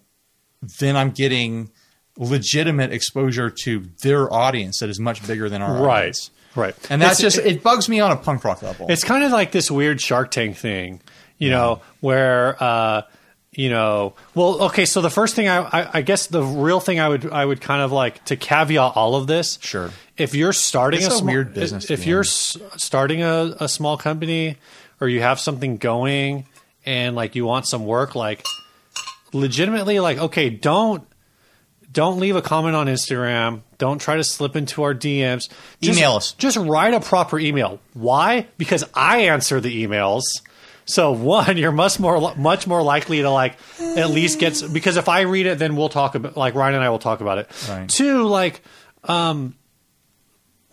[0.79, 1.69] then I'm getting
[2.17, 5.97] legitimate exposure to their audience that is much bigger than our right.
[5.99, 6.31] audience.
[6.55, 6.75] Right.
[6.89, 8.87] And that's It's- just it, bugs me on a punk rock level.
[8.89, 11.01] It's kind of like this weird Shark Tank thing,
[11.37, 13.01] you know, where uh,
[13.51, 14.85] you know, well, okay.
[14.85, 17.61] So the first thing I, I, I guess the real thing I would I would
[17.61, 19.59] kind of like to caveat all of this.
[19.61, 19.91] Sure.
[20.17, 23.97] If you're starting It's a, small, weird business if you're s- starting a, a small
[23.97, 24.57] company
[25.01, 26.45] or you have something going
[26.85, 28.45] and like you want some work, like
[29.33, 31.05] legitimately, like okay, don't
[31.91, 33.61] don't leave a comment on Instagram.
[33.77, 35.49] Don't try to slip into our DMs.
[35.81, 36.33] Just, Email us.
[36.33, 37.79] Just write a proper email.
[37.93, 38.47] Why?
[38.57, 40.23] Because I answer the emails.
[40.85, 45.09] So one, you're much more much more likely to like at least get because if
[45.09, 47.49] I read it, then we'll talk about like Ryan and I will talk about it.
[47.69, 47.89] Right.
[47.89, 48.61] Two, like,
[49.05, 49.55] um,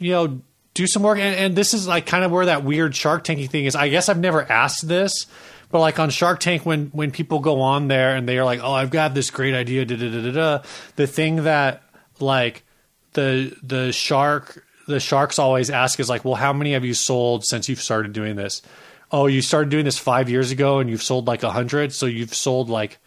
[0.03, 0.43] you know,
[0.75, 3.49] do some work, and, and this is like kind of where that weird Shark Tanky
[3.49, 3.77] thing is.
[3.77, 5.27] I guess I've never asked this,
[5.71, 8.61] but like on Shark Tank, when when people go on there and they are like,
[8.63, 10.63] "Oh, I've got this great idea," da da da da da.
[10.97, 11.83] The thing that
[12.21, 12.65] like
[13.13, 17.45] the the shark the sharks always ask is like, "Well, how many have you sold
[17.45, 18.63] since you've started doing this?"
[19.11, 22.07] Oh, you started doing this five years ago, and you've sold like a hundred, so
[22.07, 22.99] you've sold like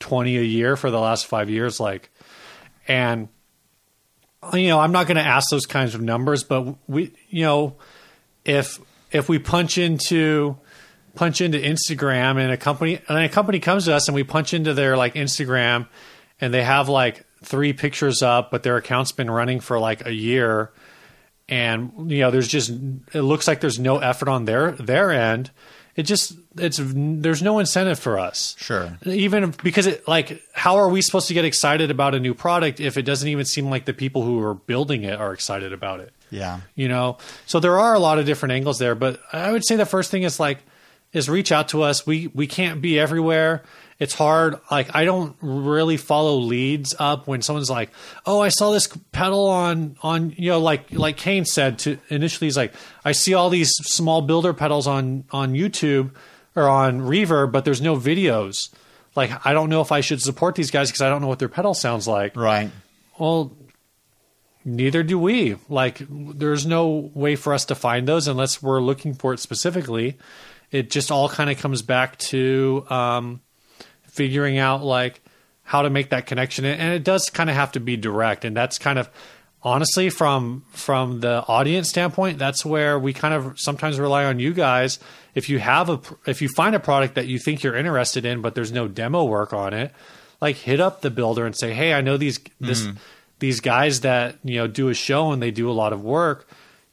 [0.00, 2.10] twenty a year for the last five years, like,
[2.88, 3.28] and
[4.52, 7.76] you know, I'm not going to ask those kinds of numbers, but we, you know,
[8.44, 8.78] if
[9.10, 10.56] if we punch into
[11.14, 14.52] punch into Instagram and a company and a company comes to us and we punch
[14.52, 15.88] into their like Instagram
[16.40, 20.12] and they have like three pictures up, but their account's been running for like a
[20.12, 20.72] year,
[21.48, 25.50] and you know, there's just it looks like there's no effort on their their end,
[25.96, 28.56] it just it's there's no incentive for us.
[28.58, 28.98] Sure.
[29.04, 32.80] Even because it like how are we supposed to get excited about a new product
[32.80, 36.00] if it doesn't even seem like the people who are building it are excited about
[36.00, 36.12] it?
[36.30, 36.60] Yeah.
[36.74, 39.76] you know so there are a lot of different angles there but i would say
[39.76, 40.58] the first thing is like
[41.12, 43.62] is reach out to us we we can't be everywhere
[43.98, 47.90] it's hard like i don't really follow leads up when someone's like
[48.26, 52.46] oh i saw this pedal on on you know like like kane said to initially
[52.46, 52.72] he's like
[53.04, 56.10] i see all these small builder pedals on on youtube
[56.56, 58.72] or on reverb but there's no videos
[59.14, 61.38] like i don't know if i should support these guys because i don't know what
[61.38, 62.70] their pedal sounds like Right.
[63.18, 63.56] well,
[64.64, 65.56] neither do we.
[65.68, 70.16] Like, there's no way for us to find those unless we're looking for it specifically.
[70.70, 73.40] It just all kind of comes back to um,
[74.14, 75.20] figuring out like
[75.62, 78.44] how to make that connection, and it does kind of have to be direct.
[78.44, 79.08] And that's kind of
[79.62, 84.52] honestly from from the audience standpoint, that's where we kind of sometimes rely on you
[84.52, 84.98] guys.
[85.34, 88.40] If you have a if you find a product that you think you're interested in,
[88.42, 89.92] but there's no demo work on it,
[90.40, 92.96] like hit up the builder and say, "Hey, I know these this mm-hmm.
[93.38, 96.46] these guys that you know do a show and they do a lot of work.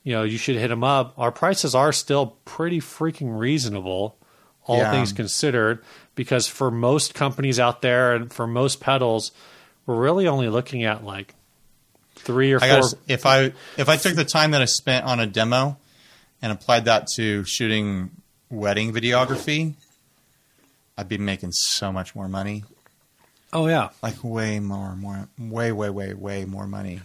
[0.03, 1.13] You know, you should hit them up.
[1.17, 4.17] Our prices are still pretty freaking reasonable,
[4.65, 4.89] all Yeah.
[4.91, 5.83] things considered,
[6.15, 9.31] because for most companies out there and for most pedals,
[9.85, 11.33] we're really only looking at like
[12.15, 12.81] three or I four.
[12.81, 15.77] gotta, if I if I took the time that I spent on a demo
[16.41, 18.11] and applied that to shooting
[18.49, 19.73] wedding videography,
[20.97, 22.63] I'd be making so much more money.
[23.53, 27.01] oh yeah, Like way more, more, way, way, way, way more money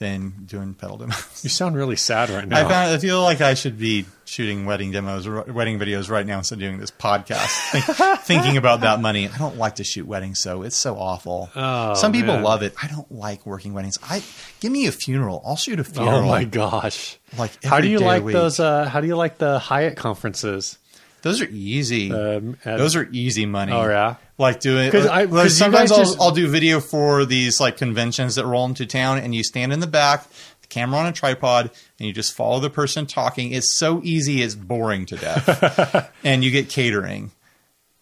[0.00, 1.40] than doing pedal demos.
[1.44, 2.68] you sound really sad right I now.
[2.68, 6.38] found I feel like I should be shooting wedding demos, or wedding videos right now
[6.38, 7.48] instead of doing this podcast.
[7.70, 11.50] Think, thinking about that money, I don't like to shoot weddings, so it's so awful.
[11.54, 12.42] Oh, Some people man.
[12.42, 12.74] love it.
[12.82, 13.98] I don't like working weddings.
[14.02, 14.22] I
[14.60, 15.42] give me a funeral.
[15.44, 16.20] I'll shoot a funeral.
[16.20, 17.18] oh my gosh.
[17.36, 18.32] Like How do you like week.
[18.32, 18.58] those?
[18.58, 20.78] Uh, how do you like the Hyatt conferences?
[21.22, 22.12] Those are easy.
[22.12, 23.72] Um, Those are easy money.
[23.72, 24.16] Oh, yeah?
[24.38, 27.76] Like doing 'Cause I- like you sometimes I'll, just- I'll do video for these like
[27.76, 30.26] conventions that roll into town, and you stand in the back,
[30.62, 33.52] the camera on a tripod, and you just follow the person talking.
[33.52, 37.32] It's so easy, it's boring to death, and you get catering.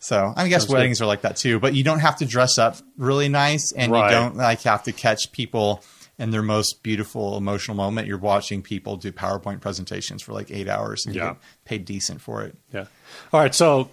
[0.01, 0.75] So I guess Sounds good.
[0.75, 3.91] weddings are like that too, but you don't have to dress up really nice, and
[3.91, 4.05] Right.
[4.11, 5.83] you don't like have to catch people
[6.21, 8.07] in their most beautiful emotional moment.
[8.07, 11.29] You're watching people do PowerPoint presentations for like eight hours, and you Yeah.
[11.31, 12.57] get paid decent for it.
[12.73, 12.85] Yeah.
[13.33, 13.55] All right.
[13.55, 13.91] So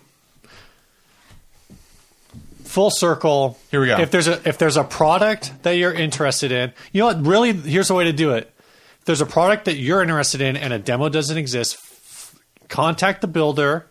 [2.63, 3.57] full circle.
[3.71, 3.99] Here we go.
[3.99, 7.25] If there's a if there's a product that you're interested in, you know what?
[7.25, 8.51] Really, here's the way to do it.
[8.99, 12.35] If there's a product that you're interested in and a demo doesn't exist, f-
[12.67, 13.87] contact the builder,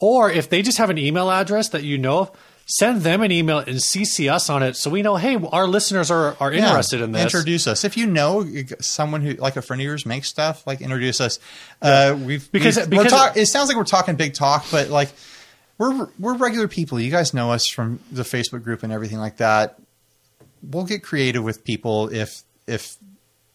[0.00, 2.30] or if they just have an email address that you know of,
[2.70, 5.16] send them an email and CC us on it so we know.
[5.16, 7.22] Hey, our listeners are are Yeah, interested in this.
[7.22, 8.46] Introduce us if you know
[8.80, 10.66] someone who, like a friend of yours, makes stuff.
[10.66, 11.38] Like introduce us.
[11.80, 15.10] Uh, we've Because- we've- because- talk, it sounds like we're talking big talk, but like
[15.78, 17.00] we're we're regular people.
[17.00, 19.78] You guys know us from the Facebook group and everything like that.
[20.62, 22.96] We'll get creative with people if if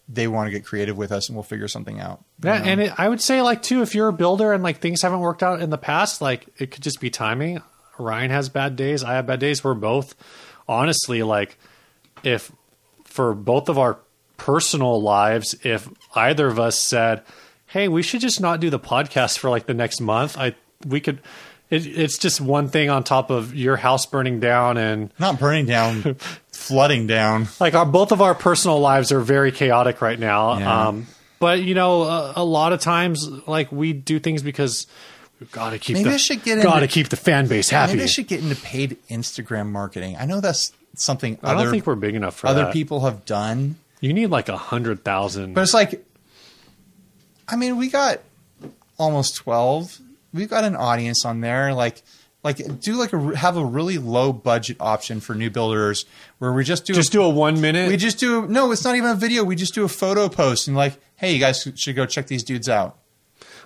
[0.08, 2.22] they want to get creative with us, and we'll figure something out.
[2.42, 2.64] Yeah, know?
[2.64, 5.20] and it, I would say like too, if you're a builder and like things haven't
[5.20, 7.62] worked out in the past, like it could just be timing.
[7.98, 9.02] Ryan has bad days.
[9.04, 9.62] I have bad days.
[9.64, 10.14] We're both
[10.68, 11.58] honestly like
[12.22, 12.50] if
[13.04, 13.98] for both of our
[14.36, 17.22] personal lives, if either of us said,
[17.66, 20.54] "Hey, we should just not do the podcast for like the next month," I
[20.86, 21.20] we could.
[21.70, 25.64] It, it's just one thing on top of your house burning down and not burning
[25.66, 26.16] down,
[26.52, 27.48] flooding down.
[27.58, 30.88] like our both of our personal lives are very chaotic right now Yeah.
[30.88, 31.06] um
[31.40, 34.86] but you know a, a lot of times like we do things because
[35.40, 37.70] we've got to keep Maybe the I should get got to keep the fan base
[37.70, 40.16] happy Maybe I should get into paid Instagram marketing.
[40.18, 42.72] I know that's something I don't think we're big enough for other that.
[42.72, 43.76] people have done.
[44.00, 46.04] you need like a hundred thousand But it's like,
[47.48, 48.20] I mean, we got
[48.98, 49.98] almost twelve.
[50.32, 51.74] We've got an audience on there.
[51.74, 52.02] Like,
[52.42, 56.04] like do like a have a really low budget option for new builders
[56.38, 58.70] where we just do just a, do a one minute we just do no.
[58.72, 59.44] It's not even a video.
[59.44, 62.44] We just do a photo post and like, hey, you guys should go check these
[62.44, 62.98] dudes out.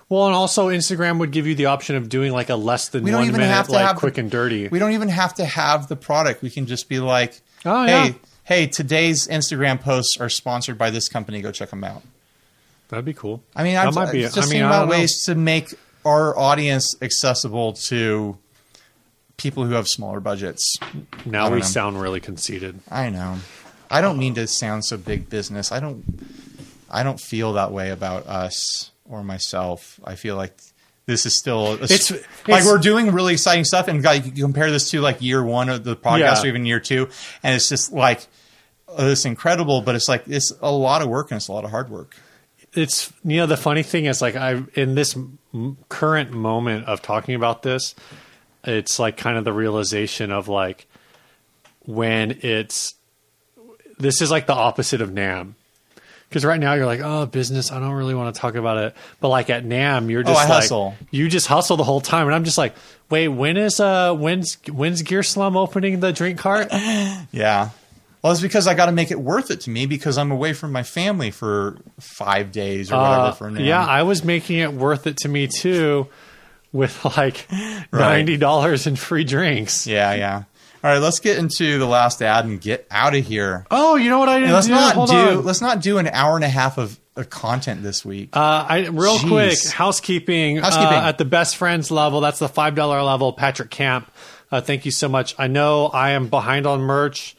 [0.09, 3.03] Well and also instagram would give you the option of doing like a less than
[3.03, 5.07] We don't one even minute have to like have quick and dirty We don't even
[5.09, 6.41] have to have the product.
[6.41, 8.13] We can just be like, Oh, hey, yeah.
[8.43, 11.41] hey, today's Instagram posts are sponsored by this company.
[11.41, 12.01] Go check them out.
[12.89, 14.91] that'd be cool I mean, I'm just I mean, thinking about don't know.
[14.97, 15.73] ways to make
[16.05, 18.37] our audience accessible to
[19.37, 20.77] people who have smaller budgets.
[21.25, 21.61] now we know.
[21.63, 23.37] sound really conceited I know.
[23.91, 25.71] I don't mean to sound so big business.
[25.71, 26.03] I don't.
[26.91, 29.99] I don't feel that way about us or myself.
[30.05, 30.57] I feel like
[31.05, 34.43] this is still a, It's- like it's- we're doing really exciting stuff, and like, you
[34.43, 36.41] compare this to like year one of the podcast Yeah.
[36.43, 37.09] or even year two,
[37.43, 38.27] and it's just like
[38.87, 39.81] uh, it's incredible.
[39.81, 42.15] But it's like it's a lot of work and it's a lot of hard work.
[42.73, 47.01] it's you know the funny thing is like I in this m- current moment of
[47.01, 47.95] talking about this,
[48.63, 50.85] it's like kind of the realization of like
[51.85, 52.93] when it's
[53.97, 55.55] this is like the opposite of NAMM.
[56.29, 57.71] Because right now you're like, oh, business.
[57.71, 58.95] I don't really want to talk about it.
[59.19, 60.95] But like at NAMM, you're just Oh, I like, hustle.
[61.09, 62.75] you just hustle the whole time, and I'm just like,
[63.09, 66.67] wait, when is uh, when's when's Gear Slum opening the drink cart?
[67.31, 67.69] Yeah.
[68.21, 70.51] Well, it's because I got to make it worth it to me because I'm away
[70.51, 73.21] from my family for five days or whatever.
[73.21, 73.61] Uh, for now.
[73.61, 76.07] yeah, I was making it worth it to me too,
[76.73, 77.47] with like
[77.93, 79.87] ninety dollars in free drinks.
[79.87, 80.43] yeah, yeah.
[80.81, 83.65] All right, let's get into the last ad and get out of here.
[83.69, 84.73] Oh, you know what I didn't let's do?
[84.73, 85.15] not Hold do.
[85.15, 85.43] on.
[85.43, 88.29] Let's not do an hour and a half of, of content this week.
[88.33, 89.27] Uh, I real Jeez.
[89.27, 90.57] quick housekeeping.
[90.57, 90.97] Housekeeping.
[90.97, 92.21] Uh, at the best friends level.
[92.21, 93.33] That's the five dollar level.
[93.33, 94.09] Patrick Camp.
[94.51, 95.35] Uh, thank you so much.
[95.37, 97.35] I know I am behind on merch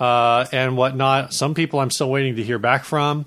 [0.00, 1.32] uh, and whatnot.
[1.32, 3.26] Some people I'm still waiting to hear back from,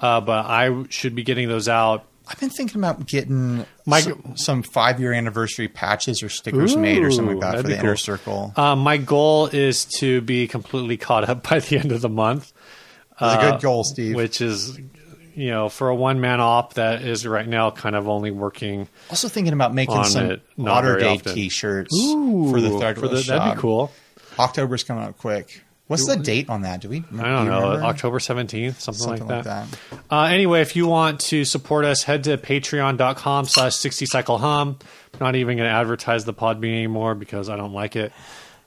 [0.00, 2.04] uh, but I should be getting those out.
[2.28, 7.02] I've been thinking about getting My- some, some five year anniversary patches or stickers made
[7.02, 8.52] or something like that for the be inner circle.
[8.56, 12.52] Uh, my goal is to be completely caught up by the end of the month.
[13.18, 14.14] That's a uh, good goal, Steve.
[14.14, 14.78] which is
[15.34, 18.88] you know for a one man op that is right now kind of only working
[19.08, 21.32] also thinking about making some it, not Water very Day.
[21.34, 23.92] T-shirts for the third for the, that'd be cool
[24.38, 25.62] October's coming up quick.
[25.88, 26.80] What's the date on that?
[26.80, 26.98] Do we?
[26.98, 27.84] i don't do know remember?
[27.86, 29.66] october 17th something, Something like that,
[30.10, 34.78] Uh, anyway if you want to support us head to patreon.com slash 60 cycle hum
[35.20, 38.12] not even going to advertise the podbean anymore because i don't like it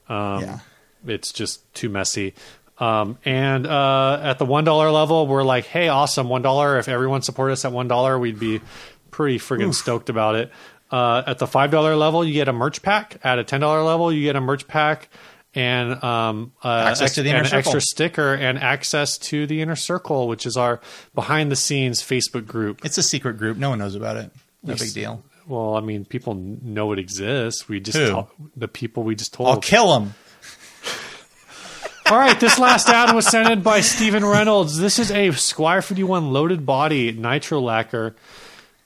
[0.10, 0.60] um, yeah.
[1.08, 2.34] it's just too messy.
[2.78, 6.80] Um, and uh, at the one dollar level, we're like, hey, awesome, one dollar.
[6.80, 8.60] If everyone supported us at one dollar, we'd be
[9.12, 10.52] pretty friggin' stoked about it.
[10.90, 13.18] Uh, at the five dollar level, you get a merch pack.
[13.24, 15.08] At a ten dollar level, you get a merch pack
[15.54, 20.28] and um, uh, Access to the an extra sticker and access to the inner circle,
[20.28, 20.80] which is our
[21.14, 22.86] behind the scenes Facebook group.
[22.86, 23.58] It's a secret group.
[23.58, 24.32] No one knows about it.
[24.64, 25.24] No big deal.
[25.48, 27.68] Well, I mean, people know it exists.
[27.68, 27.98] We just
[28.56, 29.50] the people we just told.
[29.50, 30.14] I'll kill them.
[32.08, 34.78] All right, this last ad was sent in by Stephen Reynolds.
[34.78, 38.16] This is a Squier 51 loaded body nitro lacquer.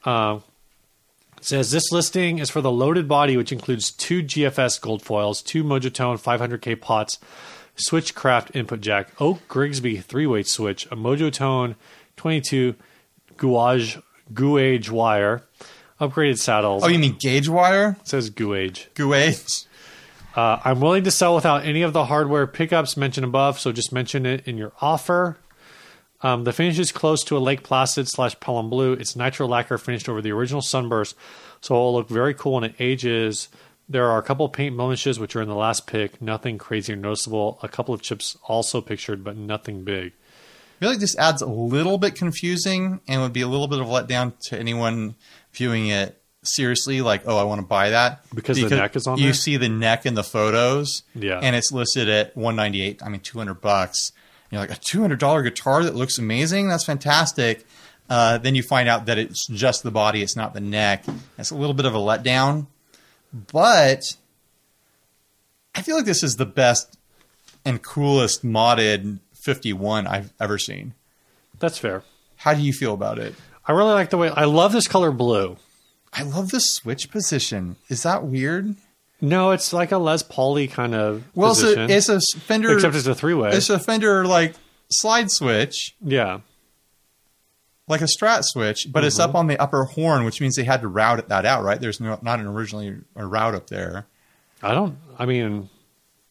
[0.03, 0.39] Uh,
[1.47, 5.63] says this listing is for the loaded body, which includes two GFS gold foils, two
[5.63, 7.19] Mojotone 500K pots,
[7.77, 11.75] Switchcraft input jack, Oak Grigsby three weight switch, a Mojotone
[12.15, 12.75] 22
[13.37, 14.01] gouage
[14.33, 15.43] gouage wire,
[15.99, 16.83] upgraded saddles.
[16.83, 17.97] Oh, you mean gauge wire?
[17.99, 18.87] it says gouage.
[18.95, 19.65] Gouage.
[20.35, 23.93] Uh, I'm willing to sell without any of the hardware pickups mentioned above, so just
[23.93, 25.37] mention it in your offer.
[26.25, 28.93] Um, the finish is close to a Lake Placid slash Pelham Blue.
[28.93, 31.15] It's nitro lacquer finished over the original Sunburst,
[31.61, 33.47] so it will look very cool when it ages.
[33.87, 36.19] There are a couple paint blemishes which are in the last pick.
[36.19, 37.59] Nothing crazy or noticeable.
[37.61, 40.13] A couple of chips also pictured, but nothing big.
[40.13, 43.79] I feel like this adds a little bit confusing and would be a little bit
[43.79, 45.13] of a letdown to anyone
[45.53, 47.01] viewing it seriously.
[47.01, 49.33] Like, oh, I want to buy that Because the neck is on You there?
[49.35, 51.39] see the neck in the photos, Yeah.
[51.41, 53.03] and it's listed at one ninety eight.
[53.05, 54.11] I mean, two hundred bucks.
[54.55, 56.69] You're like a two hundred dollar guitar that looks amazing.
[56.69, 57.65] That's fantastic.
[58.09, 61.03] Uh, then you find out that it's just the body; it's not the neck.
[61.37, 62.67] It's a little bit of a letdown,
[63.51, 64.15] but
[65.75, 66.97] I feel like this is the best
[67.65, 70.93] and coolest modded 51 I've ever seen.
[71.59, 72.03] That's fair.
[72.37, 73.35] How do you feel about it?
[73.65, 75.57] I really like the way I love this color blue.
[76.13, 77.75] I love the switch position.
[77.89, 78.77] Is that weird?
[79.21, 82.73] No, it's like a Les Pauly kind of Well, it's a, it's a Fender.
[82.73, 83.51] except it's a three way.
[83.51, 84.55] it's a Fender like
[84.89, 86.39] slide switch, Yeah.
[87.87, 89.29] like a Strat switch, but it's Mm-hmm.
[89.29, 91.79] up on the upper horn, which means they had to route it that out, right?
[91.79, 94.05] There's no, not an originally a route up there.
[94.61, 94.97] I don't.
[95.17, 95.69] I mean,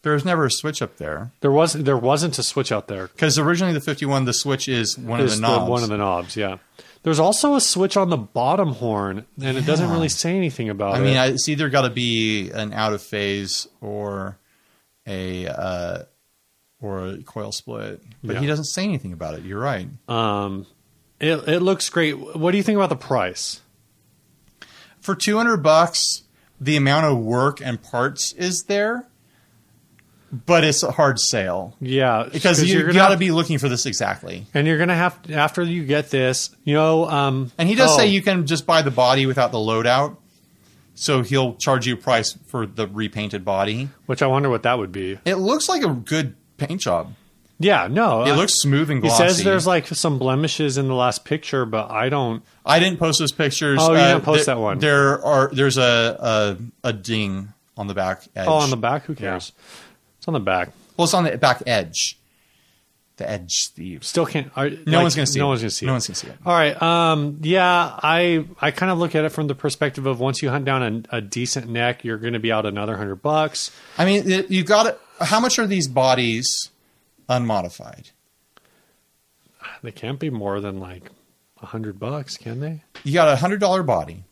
[0.02, 3.06] There was never a switch up there there was there wasn't a switch out there.
[3.08, 5.70] because originally the 51, the switch is one of the knobs.
[5.70, 6.36] one of the knobs.
[6.36, 6.58] Yeah.
[7.04, 10.94] There's also a switch on the bottom horn, and it doesn't really say anything about
[10.94, 11.00] I it.
[11.00, 14.38] I mean, it's either got to be an out of phase or
[15.06, 15.98] a uh,
[16.80, 18.40] or a coil split, but Yeah.
[18.40, 19.44] he doesn't say anything about it.
[19.44, 19.86] You're right.
[20.08, 20.66] um,
[21.20, 22.12] it it looks great.
[22.36, 23.60] What do you think about the price?
[25.00, 26.22] For 200 bucks,
[26.58, 29.06] the amount of work and parts is there,
[30.46, 33.68] but it's a hard sale Yeah, because you you're gonna got to be looking for
[33.68, 34.46] this exactly.
[34.54, 37.08] and you're gonna have after you get this, you know.
[37.08, 40.16] Um, And he does oh, say you can just buy the body without the loadout.
[40.96, 43.88] So he'll charge you a price for the repainted body.
[44.06, 45.18] which I wonder what that would be.
[45.24, 47.14] It looks like a good paint job.
[47.58, 49.22] Yeah, no, It I- looks smooth and glossy.
[49.22, 52.42] He says there's like some blemishes in the last picture, but I don't.
[52.66, 53.78] I didn't post those pictures.
[53.80, 54.78] Oh, you Uh, didn't post there- that one.
[54.80, 58.46] There are there's a, a a ding on the back edge.
[58.48, 59.52] Oh, on the back, who cares?
[60.24, 60.70] It's on the back.
[60.96, 62.18] well, it's on the back edge.
[63.18, 64.04] the Edge Steve.
[64.04, 64.50] Still can't.
[64.56, 65.48] Are, No like, one's gonna see No it.
[65.50, 65.84] one's gonna see.
[65.84, 65.94] No it.
[65.96, 66.36] one's gonna see it.
[66.46, 66.80] All right.
[66.82, 67.40] Um.
[67.42, 67.66] Yeah.
[68.02, 71.06] I I kind of look at it from the perspective of once you hunt down
[71.12, 73.70] a, a decent neck, you're going to be out another hundred bucks.
[73.98, 74.98] I mean, it- you got it.
[75.20, 76.70] How much are these bodies
[77.28, 78.08] unmodified?
[79.82, 81.10] They can't be more than like
[81.62, 82.82] a hundred bucks, can they?
[83.04, 84.24] You got a hundred dollar body.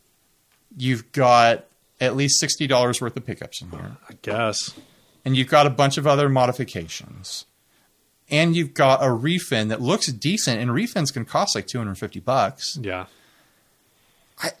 [0.75, 1.65] You've got
[2.01, 4.73] at least sixty dollars worth of pickups in here, I guess.
[5.25, 7.45] And you've got a bunch of other modifications,
[8.29, 10.59] and you've got a refin that looks decent.
[10.59, 12.77] And refins can cost like two hundred fifty bucks.
[12.81, 13.05] Yeah.
[14.41, 14.51] I,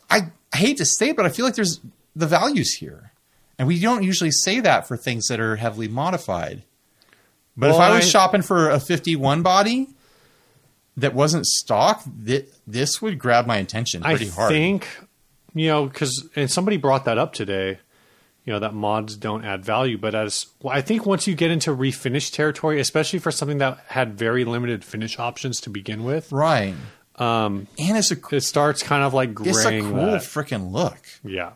[0.51, 1.79] I hate to say it, but I feel like there's
[2.15, 3.11] the values here.
[3.57, 6.63] And we don't usually say that for things that are heavily modified.
[7.57, 9.89] But if I was I- shopping for a 51 body
[10.97, 14.51] that wasn't stock, th- this would grab my attention pretty I hard.
[14.51, 14.87] I think,
[15.53, 17.79] you know, because and somebody brought that up today.
[18.45, 21.49] You know that mods don't add value, but as well, I think once you get
[21.49, 26.31] into refinish territory, especially for something that had very limited finish options to begin with,
[26.31, 26.75] right.
[27.15, 29.53] Um, and it's a, it starts kind of like graying.
[29.55, 30.97] it's a cool freaking look.
[31.23, 31.51] yeah,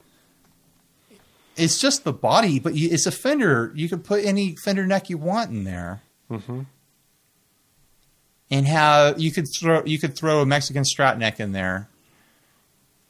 [1.57, 3.71] It's just the body, but you, it's a fender.
[3.75, 6.01] You can put any fender neck you want in there.
[6.31, 6.61] Mm-hmm.
[8.49, 11.89] And have you could throw you could throw a Mexican strat neck in there.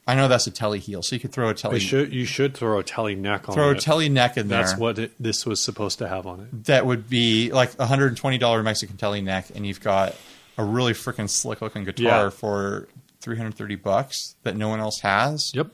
[0.08, 2.26] I know that's a telly heel, so you could throw a telly you should you
[2.26, 3.78] should throw a telly neck on throw it.
[3.78, 4.64] a telly neck in there.
[4.64, 6.64] That's what it, this was supposed to have on it.
[6.66, 10.16] that would be like a hundred and twenty dollar Mexican telly neck, and you've got
[10.58, 12.30] a really freaking slick looking guitar Yeah.
[12.30, 12.88] for
[13.20, 15.52] three hundred thirty bucks that no one else has.
[15.54, 15.68] Yep.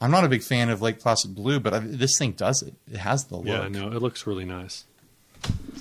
[0.00, 2.74] I'm not a big fan of Lake Placid Blue, but I, this thing does it.
[2.92, 3.46] It has the look.
[3.46, 4.84] Yeah, no, it looks really nice.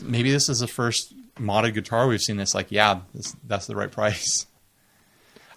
[0.01, 2.37] Maybe this is the first modded guitar we've seen.
[2.37, 4.45] That's like, yeah, this, that's the right price.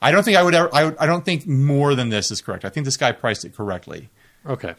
[0.02, 0.70] I don't think I would ever.
[0.72, 2.64] I, would- I don't think more than this is correct.
[2.64, 4.08] I think this guy priced it correctly.
[4.46, 4.74] Okay.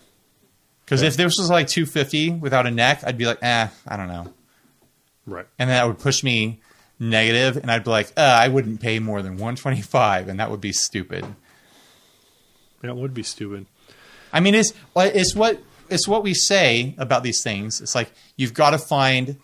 [0.86, 4.07] Because if this was like 250 without a neck, I'd be like, eh, I don't
[4.07, 4.34] know.
[5.28, 5.45] Right.
[5.59, 6.59] and that would push me
[6.99, 10.59] negative and i'd be like uh, i wouldn't pay more than 125 and that would
[10.61, 11.24] be stupid
[12.82, 13.67] That would be stupid.
[14.34, 15.59] i mean it's it's what
[15.89, 19.38] it's what we say about these things it's like you've got to find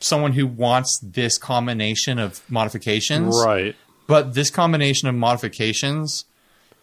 [0.00, 3.74] someone who wants this combination of modifications Right.
[4.06, 6.24] But this combination of modifications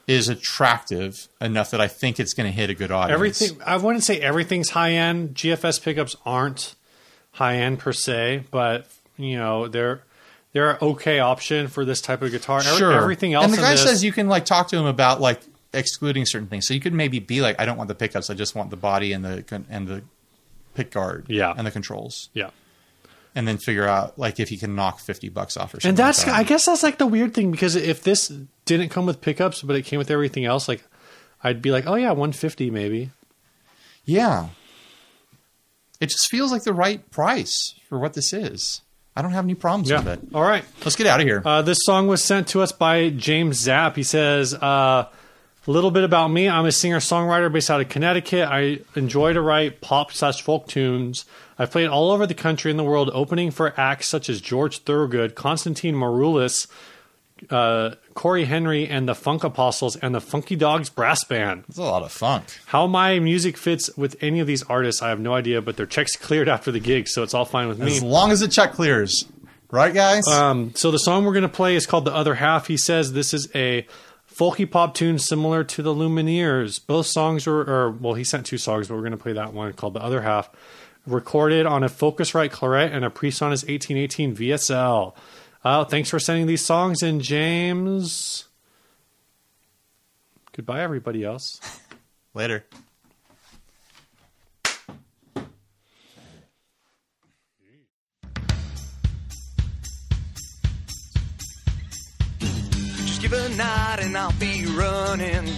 [0.07, 3.78] is attractive enough that i think it's going to hit a good audience Everything I
[3.78, 5.36] wouldn't say everything's high end.
[5.36, 6.76] GFS pickups aren't
[7.34, 10.01] high end per se, but you know they're
[10.51, 12.61] they're an okay option for this type of guitar.
[12.61, 15.22] Sure Everything else and the guy this- says you can like talk to him about
[15.22, 15.41] like
[15.74, 18.34] excluding certain things so you could maybe be like i don't want the pickups i
[18.34, 20.01] just want the body and the and the
[20.74, 21.53] pick guard Yeah.
[21.55, 22.49] and the controls yeah.
[23.39, 25.97] And then figure out like if you can knock 50 bucks off or something And
[25.97, 26.35] that's like that.
[26.39, 28.27] I guess that's like the weird thing because if this
[28.65, 30.83] didn't come with pickups, but it came with everything else, like
[31.41, 33.11] I'd be like, oh yeah, 150 maybe.
[34.03, 34.49] yeah
[36.01, 38.81] it just feels like the right price for what this is
[39.15, 39.99] i don't have any problems Yeah.
[39.99, 40.63] with it All right.
[40.83, 43.95] let's get out of here Uh, this song was sent to us by James Zap.
[43.95, 45.07] He says, uh,
[45.70, 46.49] a little bit about me.
[46.49, 48.47] I'm a singer songwriter based out of Connecticut.
[48.49, 51.26] I enjoy to write pop slash folk tunes.
[51.59, 54.80] I've played all over the country and the world, opening for acts such as George
[54.80, 56.65] Thorogood, Constantine Maroulis,
[57.51, 61.65] uh, Cory Henry, and the Funk Apostles, and the Funky Dawgz Brass Band.
[61.70, 65.09] it's a lot of funk How my music fits with any of these artists, I
[65.09, 67.78] have no idea, but their checks cleared after the gig, so it's all fine with
[67.78, 67.97] me.
[67.97, 69.25] as long as the check clears
[69.71, 72.66] right guys Um, so the song we're going to play is called "The Other Half."
[72.66, 73.86] He says this is a
[74.39, 76.86] folky pop tune similar to the Lumineers.
[76.86, 79.53] Both songs were, or well, he sent two songs, but we're going to play that
[79.53, 80.49] one called "The Other Half."
[81.05, 85.16] Recorded on a Focusrite Clarett and a PreSonus 1818 VSL.
[85.63, 88.45] Uh, thanks for sending these songs in, James.
[90.55, 91.59] Goodbye, everybody else.
[92.33, 92.66] later
[103.20, 105.54] give a nod and I'll be running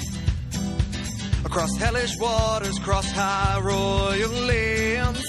[1.45, 5.23] across hellish waters, cross high royal lands.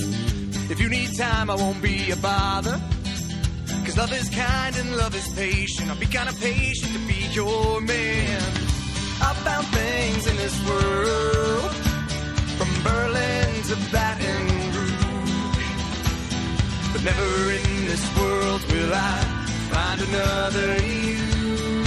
[0.70, 2.80] If you need time, I won't be a bother.
[3.84, 5.90] Cause love is kind and love is patient.
[5.90, 8.40] I'll be kinda patient to be your man.
[9.20, 11.74] I found things in this world
[12.56, 14.46] from Berlin to Baton
[14.76, 15.56] Rouge.
[16.92, 19.22] But never in this world will I
[19.70, 21.81] find another you.